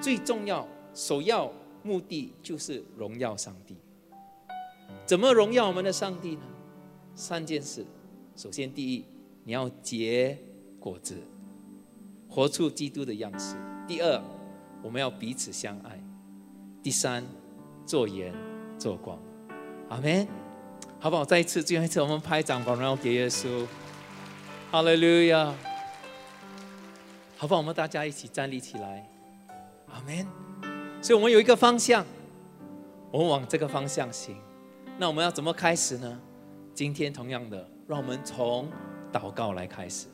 [0.02, 1.50] 最重要、首要
[1.84, 3.76] 目的就是荣耀上帝。
[5.06, 6.42] 怎么荣耀我们的上帝呢？
[7.14, 7.86] 三件事。
[8.34, 9.04] 首先，第一，
[9.44, 10.36] 你要结
[10.80, 11.16] 果子，
[12.28, 13.54] 活出基督的样式；
[13.86, 14.20] 第二，
[14.82, 15.92] 我们要彼此相爱；
[16.82, 17.24] 第三，
[17.86, 18.34] 做盐
[18.76, 19.16] 做光。
[19.88, 20.43] 阿门。
[21.04, 21.22] 好不好？
[21.22, 23.66] 再一次，最后一次，我们拍掌，把荣耀给耶稣。
[24.70, 25.52] 哈利路亚！
[27.36, 27.60] 好不好？
[27.60, 29.06] 我们大家一起站立起来。
[29.90, 30.26] 阿门。
[31.02, 32.06] 所以，我们有一个方向，
[33.10, 34.34] 我们往这个方向行。
[34.96, 36.18] 那我们要怎么开始呢？
[36.72, 38.66] 今天同样的，让我们从
[39.12, 40.06] 祷告来开始。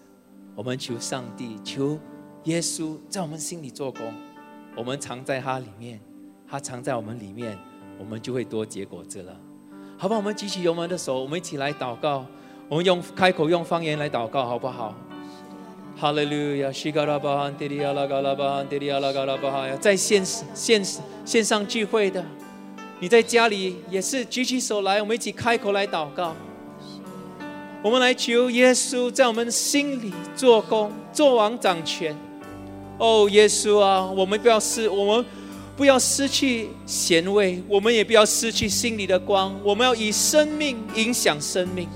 [0.56, 2.00] 我们求上帝，求
[2.46, 4.12] 耶稣在我们心里做工。
[4.74, 6.00] 我们藏在他里面，
[6.48, 7.56] 他藏在我们里面，
[7.96, 9.40] 我们就会多结果子了。
[10.00, 10.18] 好不好？
[10.18, 12.24] 我们举起油门的手，我们一起来祷告。
[12.70, 14.94] 我们用开口用方言来祷告，好不好？
[15.94, 20.82] 哈利路亚，西嘎拉巴哈迪利亚拉嘎拉巴哈迪利亚拉嘎拉巴哈呀，在线线
[21.26, 22.24] 线上聚会的，
[22.98, 26.34] 你在家里也是举起手来，我们一起开口来祷告。
[27.82, 32.16] 我们来求耶稣在我们心里做工，做王掌权。
[32.96, 35.26] 哦，耶稣啊，我们不要失，我们
[35.80, 39.58] 不要失去咸味，我们也不要失去心里的光。
[39.64, 41.88] 我们要以生命影响生命，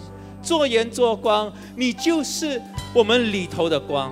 [0.43, 1.53] 做盐做光。
[1.76, 2.59] 你就是
[2.95, 4.11] 我们里头的光。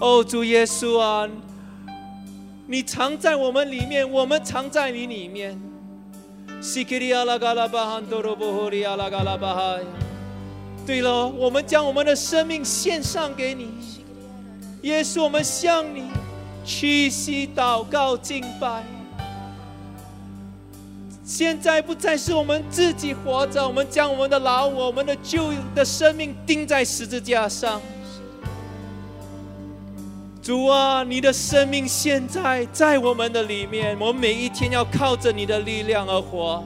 [0.00, 1.30] 哦，主耶稣啊，
[2.66, 5.56] 你藏在我们里面，我们藏在你里面。
[10.84, 13.68] 对了，我们将我们的生命献上给你，
[14.82, 16.02] 耶稣，我们向你
[16.64, 18.82] 屈膝祷告敬拜。
[21.24, 27.80] 现在不再是我们自己活着，我们将我们的老我、们的旧的生命钉在十字架上。
[30.42, 36.62] 主啊，你的生命现在在我们的里面，我们每一天要靠着你的力量而活。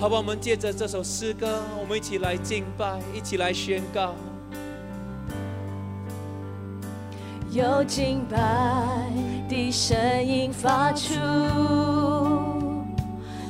[0.00, 4.14] 好吧，我们借着这首诗歌，我们一起来敬拜，一起来宣告。
[7.50, 8.38] 有敬拜
[9.46, 11.14] 的声音发出，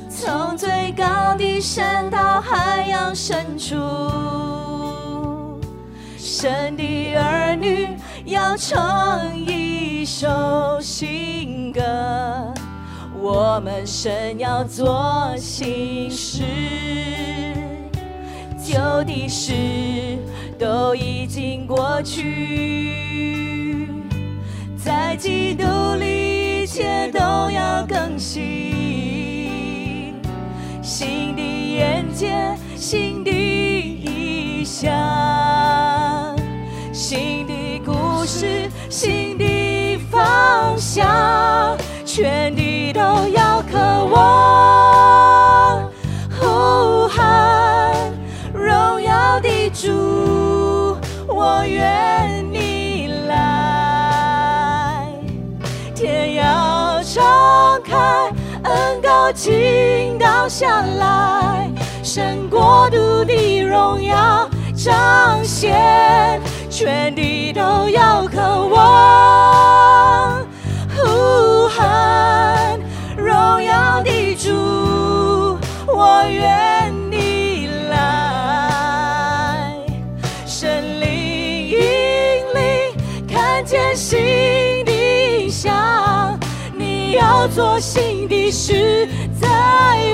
[0.09, 3.75] 从最高的山到海洋深处。
[6.17, 7.87] 神的儿女
[8.31, 11.81] 要唱一首新歌，
[13.21, 16.41] 我们神要做新事，
[18.63, 19.51] 旧的事
[20.57, 23.89] 都已经过去，
[24.77, 25.65] 在基督
[25.99, 30.15] 里一切都要更新，
[30.81, 31.41] 新的
[31.75, 34.89] 眼界，新的意象。
[36.93, 37.50] 新的
[38.41, 45.83] 是，新的方向，全地都要渴望
[46.39, 47.93] 呼喊
[48.51, 55.05] 荣耀的主，我愿你来。
[55.93, 57.95] 天要敞开，
[58.63, 61.69] 恩高倾倒下来，
[62.01, 66.41] 神国度的荣耀彰显。
[66.81, 70.43] 全地都要渴望
[70.89, 72.79] 呼喊
[73.15, 79.77] 荣耀的主，我愿你来，
[80.47, 81.07] 神灵
[81.69, 81.77] 引
[82.55, 82.95] 领，
[83.29, 86.35] 看见新的想，
[86.75, 89.07] 你要做新的事，
[89.39, 89.47] 在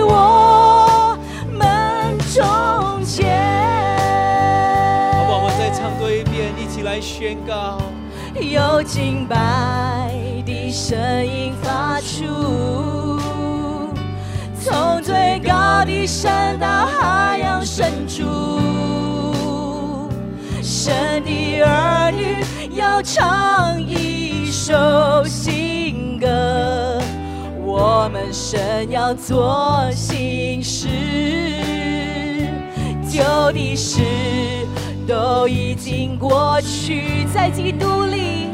[0.05, 1.17] 我
[1.49, 3.96] 们中间。
[6.99, 7.77] 宣告，
[8.39, 10.11] 有敬拜
[10.45, 12.25] 的声音发出，
[14.59, 18.23] 从最高的山到海洋深处，
[20.61, 22.43] 神的儿女
[22.75, 26.99] 要唱一首新歌，
[27.63, 30.87] 我们神要做新事，
[33.07, 34.01] 旧的事。
[35.07, 38.49] 都已经过去，在基督里，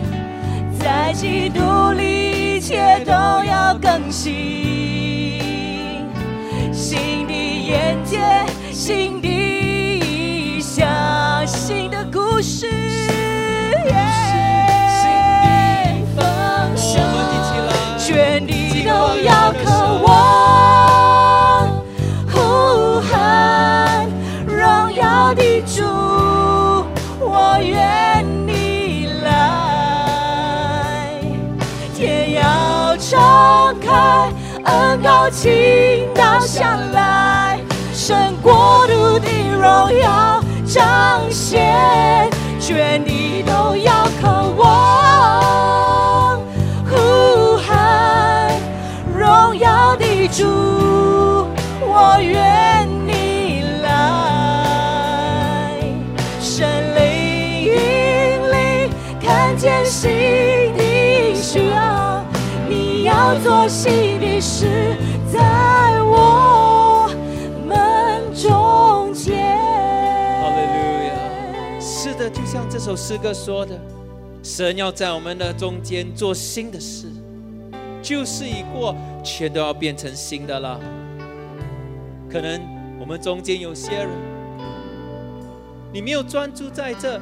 [0.79, 4.31] 在基督里，一切都要更新。
[6.71, 8.19] 新的眼界，
[8.71, 10.87] 新的意象，
[11.47, 12.69] 新的故事，
[27.55, 29.29] 我愿你来，
[31.95, 34.31] 天要敞开
[34.65, 35.51] 恩高倾
[36.15, 37.59] 倒下来，
[37.93, 42.27] 神国度的荣耀彰显，
[42.59, 46.41] 全地都要渴望
[46.89, 48.51] 呼喊
[49.15, 50.43] 荣耀的主，
[51.81, 52.52] 我愿。
[63.43, 64.95] 你要做新的事，
[65.29, 67.09] 在我
[67.67, 69.59] 们中间。
[71.77, 73.77] 是的，就像这首诗歌说的，
[74.41, 77.07] 神要在我们的中间做新的事。
[78.01, 80.79] 旧事已过，全都要变成新的了。
[82.29, 82.61] 可能
[82.97, 84.09] 我们中间有些人，
[85.91, 87.19] 你没有专注在这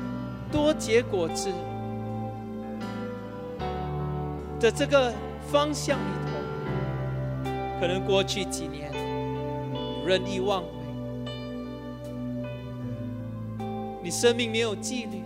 [0.52, 1.50] 多结果子
[4.60, 5.12] 的这个
[5.52, 6.32] 方向里头，
[7.82, 8.90] 可能过去几年
[10.06, 10.70] 任意妄为，
[14.02, 15.22] 你生命没有纪律。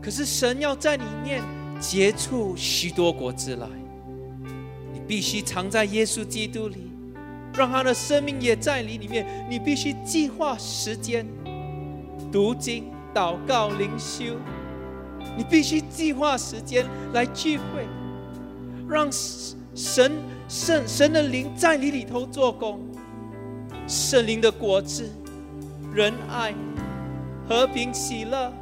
[0.00, 1.42] 可是神要在里面
[1.80, 3.66] 结出许多果子来，
[4.92, 6.92] 你必须藏在耶稣基督里，
[7.52, 9.26] 让他的生命也在你里面。
[9.50, 11.26] 你必须计划时间，
[12.30, 14.36] 读经、祷告、灵修，
[15.36, 17.84] 你必须计划时间来聚会，
[18.90, 19.08] 让
[19.74, 20.12] 神
[20.48, 22.80] 圣神的灵在你里头做工。
[23.86, 25.08] 圣灵的果子：
[25.94, 26.52] 仁爱、
[27.48, 28.52] 和平、喜乐。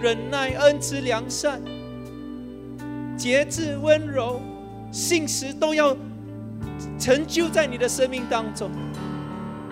[0.00, 1.62] 忍耐、恩慈、良善、
[3.16, 4.40] 节制、温柔、
[4.90, 5.96] 信实，都要
[6.98, 8.68] 成就在你的生命当中。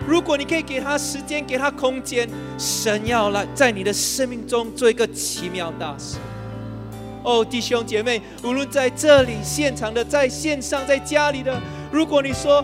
[0.07, 6.15] 如果你可以给他时间，给他空间，神要来在你的生命中做一个奇妙大事。
[7.23, 11.59] 哦，弟兄姐妹，无论在这里现场的，在线上，在家里的，
[11.91, 12.63] 如果你说。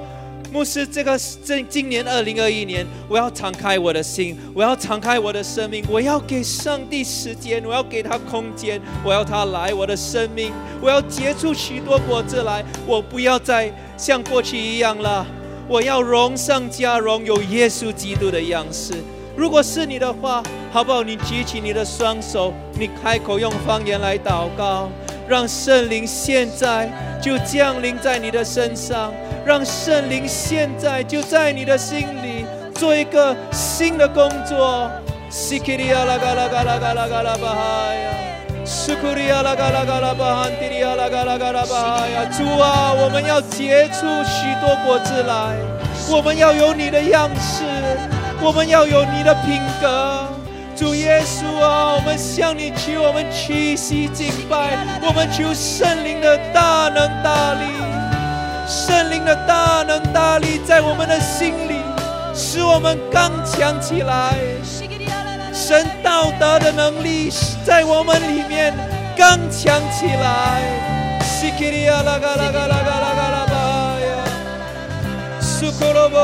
[0.49, 15.27] 牧师，这个这今年二零二一年，我要敞开我的心，我要敞开我的生命，我要给上帝时间，我要给他空间，我要他来我的生命，我要结出许多果子来，我不要再像过去一样了，
[15.67, 18.93] 我要荣上加荣，有耶稣基督的样式。
[19.37, 20.41] 如果是你的话，
[20.73, 21.03] 好不好？
[21.03, 24.89] 你举起你的双手，你开口用方言来祷告，
[25.27, 26.89] 让圣灵现在
[27.21, 29.13] 就降临在你的身上。
[29.45, 34.89] 让圣灵现在就在你的心里做一个新的工作。
[35.29, 38.09] 西克里亚拉嘎拉嘎拉嘎拉嘎拉巴哈呀，
[38.65, 45.55] 苏库里亚拉嘎拉嘎拉巴哈迪里亚拉嘎拉嘎拉巴哈呀，主啊，我们要结出许多果子来，
[46.09, 47.63] 我们要有你的样式，
[48.41, 50.27] 我们要有你的品格。
[50.75, 57.65] 主耶稣啊，我们向你求，我们屈膝敬拜，我们求圣灵的大能大力。
[58.67, 61.81] 圣灵的大能大力在我们的心里，
[62.35, 64.35] 使我们刚强起来。
[65.51, 67.31] 神道德的能力
[67.65, 68.71] 在我们里面
[69.17, 70.61] 刚强起来。
[71.25, 73.55] 西克里亚拉嘎拉嘎拉嘎拉巴
[73.97, 74.09] 呀，
[75.41, 76.19] 苏克罗波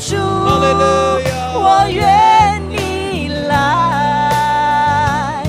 [0.00, 5.42] 主，我愿你来，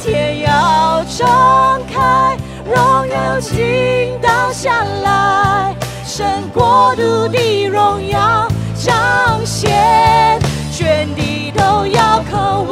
[0.00, 2.74] 天要张开，荣
[3.08, 5.74] 耀倾倒下来，
[6.06, 8.46] 神国度的荣耀
[8.76, 10.40] 彰显，
[10.70, 12.71] 全地都要渴望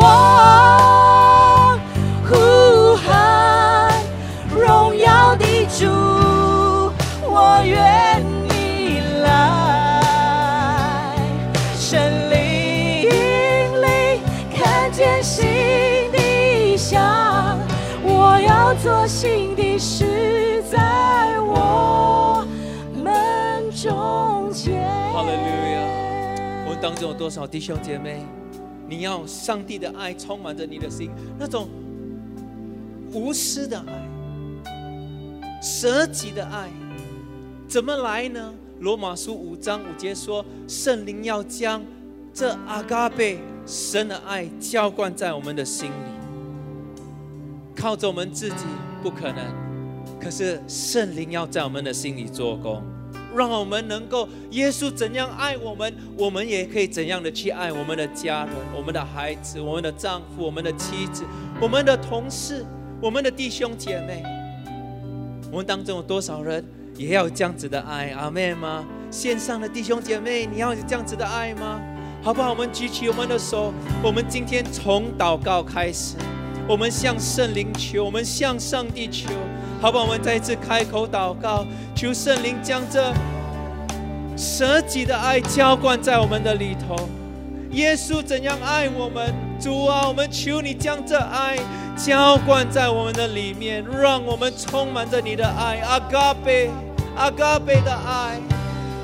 [27.05, 28.23] 有多少弟兄姐妹？
[28.89, 31.69] 你要上帝的爱充满着你的心，那种
[33.13, 34.09] 无私的爱、
[35.63, 36.69] 舍己的爱，
[37.69, 38.53] 怎么来呢？
[38.81, 41.83] 罗马书五章五节说，圣灵要将
[42.35, 46.11] 这阿嘎贝神的爱浇灌在我们的心里。
[47.77, 48.65] 靠着我们自己
[49.03, 49.45] 不可能，
[50.21, 52.83] 可是圣灵要在我们的心里做工，
[53.37, 61.25] 让我们能够耶稣怎样爱我们，我们也可以怎样的去爱我们的家人、我们的孩子、我们的丈夫、我们的妻子、
[61.61, 62.65] 我们的同事、
[63.01, 64.23] 我们的弟兄姐妹。
[65.51, 66.65] 我们当中有多少人
[66.97, 68.11] 也要这样子的爱？
[68.11, 68.85] 阿妹吗？
[69.11, 71.81] 线上的弟兄姐妹，你要这样子的爱吗？
[72.23, 72.51] 好不好？
[72.51, 73.73] 我们举起我们的手，
[74.03, 76.17] 我们今天从祷告开始。
[76.69, 79.29] 我们向圣灵求，我们向上帝求，
[79.81, 80.01] 好吧？
[80.01, 81.65] 我们再一次开口祷告，
[81.95, 83.13] 求圣灵将这
[84.37, 87.09] 舍己的爱浇灌在我们的里头。
[87.71, 89.33] 耶稣怎样爱我们？
[89.61, 91.57] 主啊，我们求你将这爱
[91.97, 95.79] 浇灌在我们的里面，让我们充满着你的爱。
[95.81, 96.71] 阿嘎贝，
[97.17, 98.39] 阿嘎贝的爱，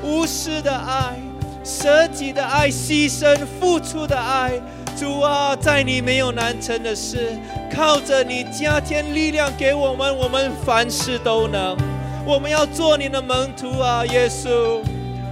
[0.03, 1.15] 无私的爱，
[1.63, 4.59] 舍己的爱，牺牲付出的爱。
[4.97, 7.37] 主啊，在你没有难成的事，
[7.71, 11.77] 靠着你加添力量给我们，我们凡事都能。
[12.25, 14.81] 我们要做你的门徒啊，耶稣。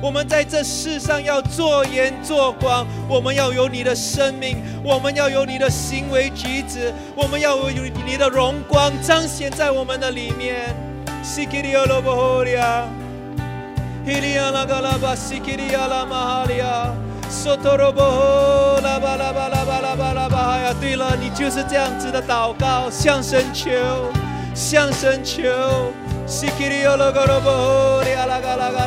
[0.02, 7.70] 我们在这世上要做盐做光，我们要有你的生命，我们要有你的行为举止，我们要有
[8.06, 10.76] 你的荣光彰显在我们的里面。
[17.30, 20.74] 梭多罗波罗巴拉巴拉巴拉巴拉巴拉巴哈呀！
[20.80, 23.72] 对了，你就是这样子的祷告，向神求，
[24.54, 25.42] 向神求。
[26.28, 28.86] 西基里奥罗嘎罗波霍利亚拉嘎拉嘎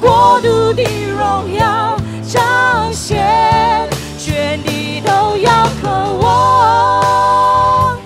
[0.00, 5.50] 国度的荣耀彰显，全地都要
[5.82, 5.88] 渴
[6.20, 7.98] 望，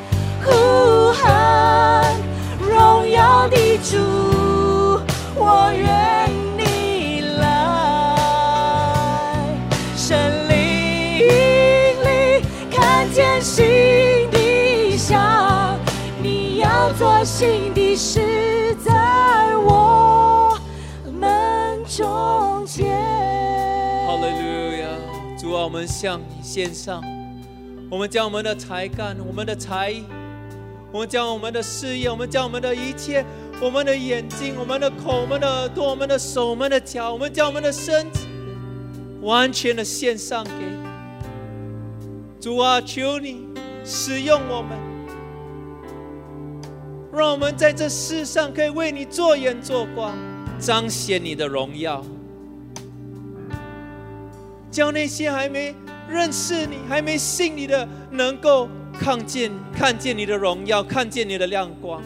[0.42, 2.16] 呼喊
[2.60, 3.98] 荣耀的主，
[5.36, 7.42] 我愿你来。
[9.94, 10.54] 森林
[12.04, 13.64] 里，看见新
[14.30, 15.78] 的想，
[16.22, 17.81] 你要做新的
[25.86, 27.02] 向你献上，
[27.90, 30.04] 我们将我们的才干、我们的才艺，
[30.92, 33.24] 我们将我们的事业，我们将我们的一切，
[33.60, 38.26] 我们的眼睛、我们的口、我们的耳朵、我们的手、我们的脚，我们将我们的身体
[39.20, 40.82] 完全的献上给你。
[42.40, 43.46] 主啊，求你
[43.84, 44.76] 使用我们，
[47.12, 50.14] 让我们在这世上可以为你做盐做光，
[50.58, 52.04] 彰显你的荣耀。
[54.72, 55.74] 叫那些还没
[56.08, 58.66] 认识你、还没信你的，能够
[58.98, 62.02] 看见、看见你的荣耀，看见你的亮光。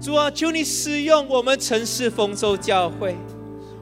[0.00, 3.16] 主啊，求你使用我们城市丰收教会，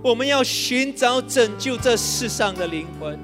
[0.02, 3.18] 我们要寻找拯救这世上的灵魂，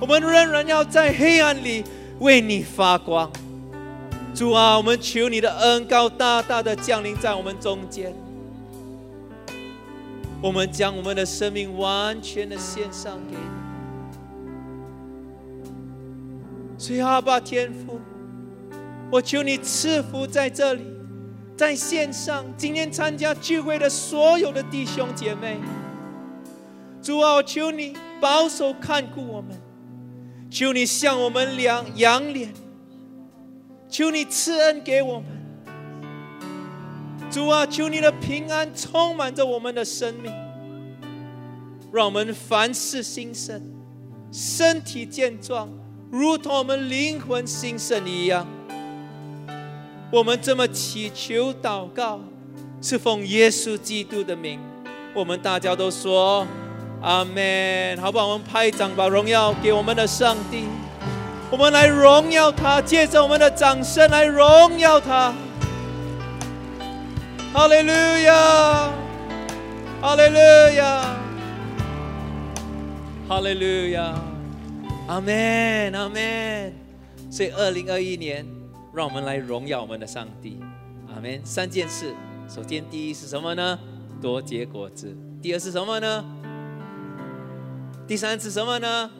[0.00, 1.82] 我们仍然要在黑暗里
[2.20, 3.28] 为你发光。
[4.34, 8.14] 主啊，我们求你的恩高大大的降临在我们中间。
[10.42, 13.53] 我们将我们的生命完全的献上给你。
[16.86, 17.98] 所以阿爸天父，
[19.10, 20.84] 我求你赐福在这里，
[21.56, 25.58] 在线上今天参加聚会的所有的弟兄姐妹。
[27.00, 29.58] 主啊，我求你保守看顾我们，
[30.50, 32.52] 求你向我们两扬脸，
[33.88, 35.26] 求你赐恩给我们。
[37.30, 40.30] 主啊，求你的平安充满着我们的生命，
[41.90, 43.62] 让我们凡事兴盛，
[44.30, 45.70] 身体健壮，
[46.16, 48.46] 如同我们灵魂兴盛一样。
[50.12, 52.20] 我们这么祈求祷告，
[52.80, 54.60] 是奉耶稣基督的名。
[55.12, 56.46] 我们大家都说
[57.02, 58.28] 阿门，好不好？
[58.28, 60.66] 我们拍掌，把荣耀给我们的上帝。
[61.50, 65.34] 我们来荣耀他，借着我们的掌声来荣耀他。
[67.52, 67.92] 哈利路
[68.24, 68.88] 亚，
[70.00, 70.38] 哈利路
[70.76, 71.16] 亚，
[73.28, 74.14] 哈利路亚，
[75.06, 76.72] 阿门，阿门。
[77.30, 78.46] 所以，二零二一年，
[78.92, 80.60] 让我们来荣耀我们的上帝，
[81.12, 81.40] 阿门。
[81.44, 82.14] 三件事，
[82.48, 83.78] 首先第一是什么呢？
[84.22, 85.14] 多结果子。
[85.42, 86.24] 第二是什么呢？
[88.06, 89.10] 第三是什么呢？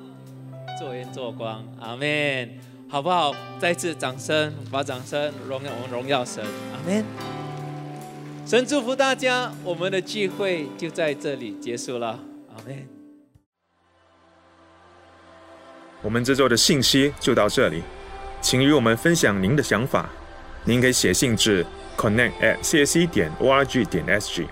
[0.78, 2.50] 做盐做光，阿门，
[2.88, 3.34] 好不好？
[3.58, 7.04] 再次掌声，把掌声荣耀我们荣耀神，阿门。
[8.46, 12.18] 神祝福大家，我们的聚会就在这里结束了，
[12.54, 12.93] 阿门。
[16.04, 17.82] 我们这周的信息就到这里，
[18.42, 20.06] 请与我们分享您的想法。
[20.62, 21.64] 您可以写信至
[21.96, 24.46] connect at csc 点 org 点 sg。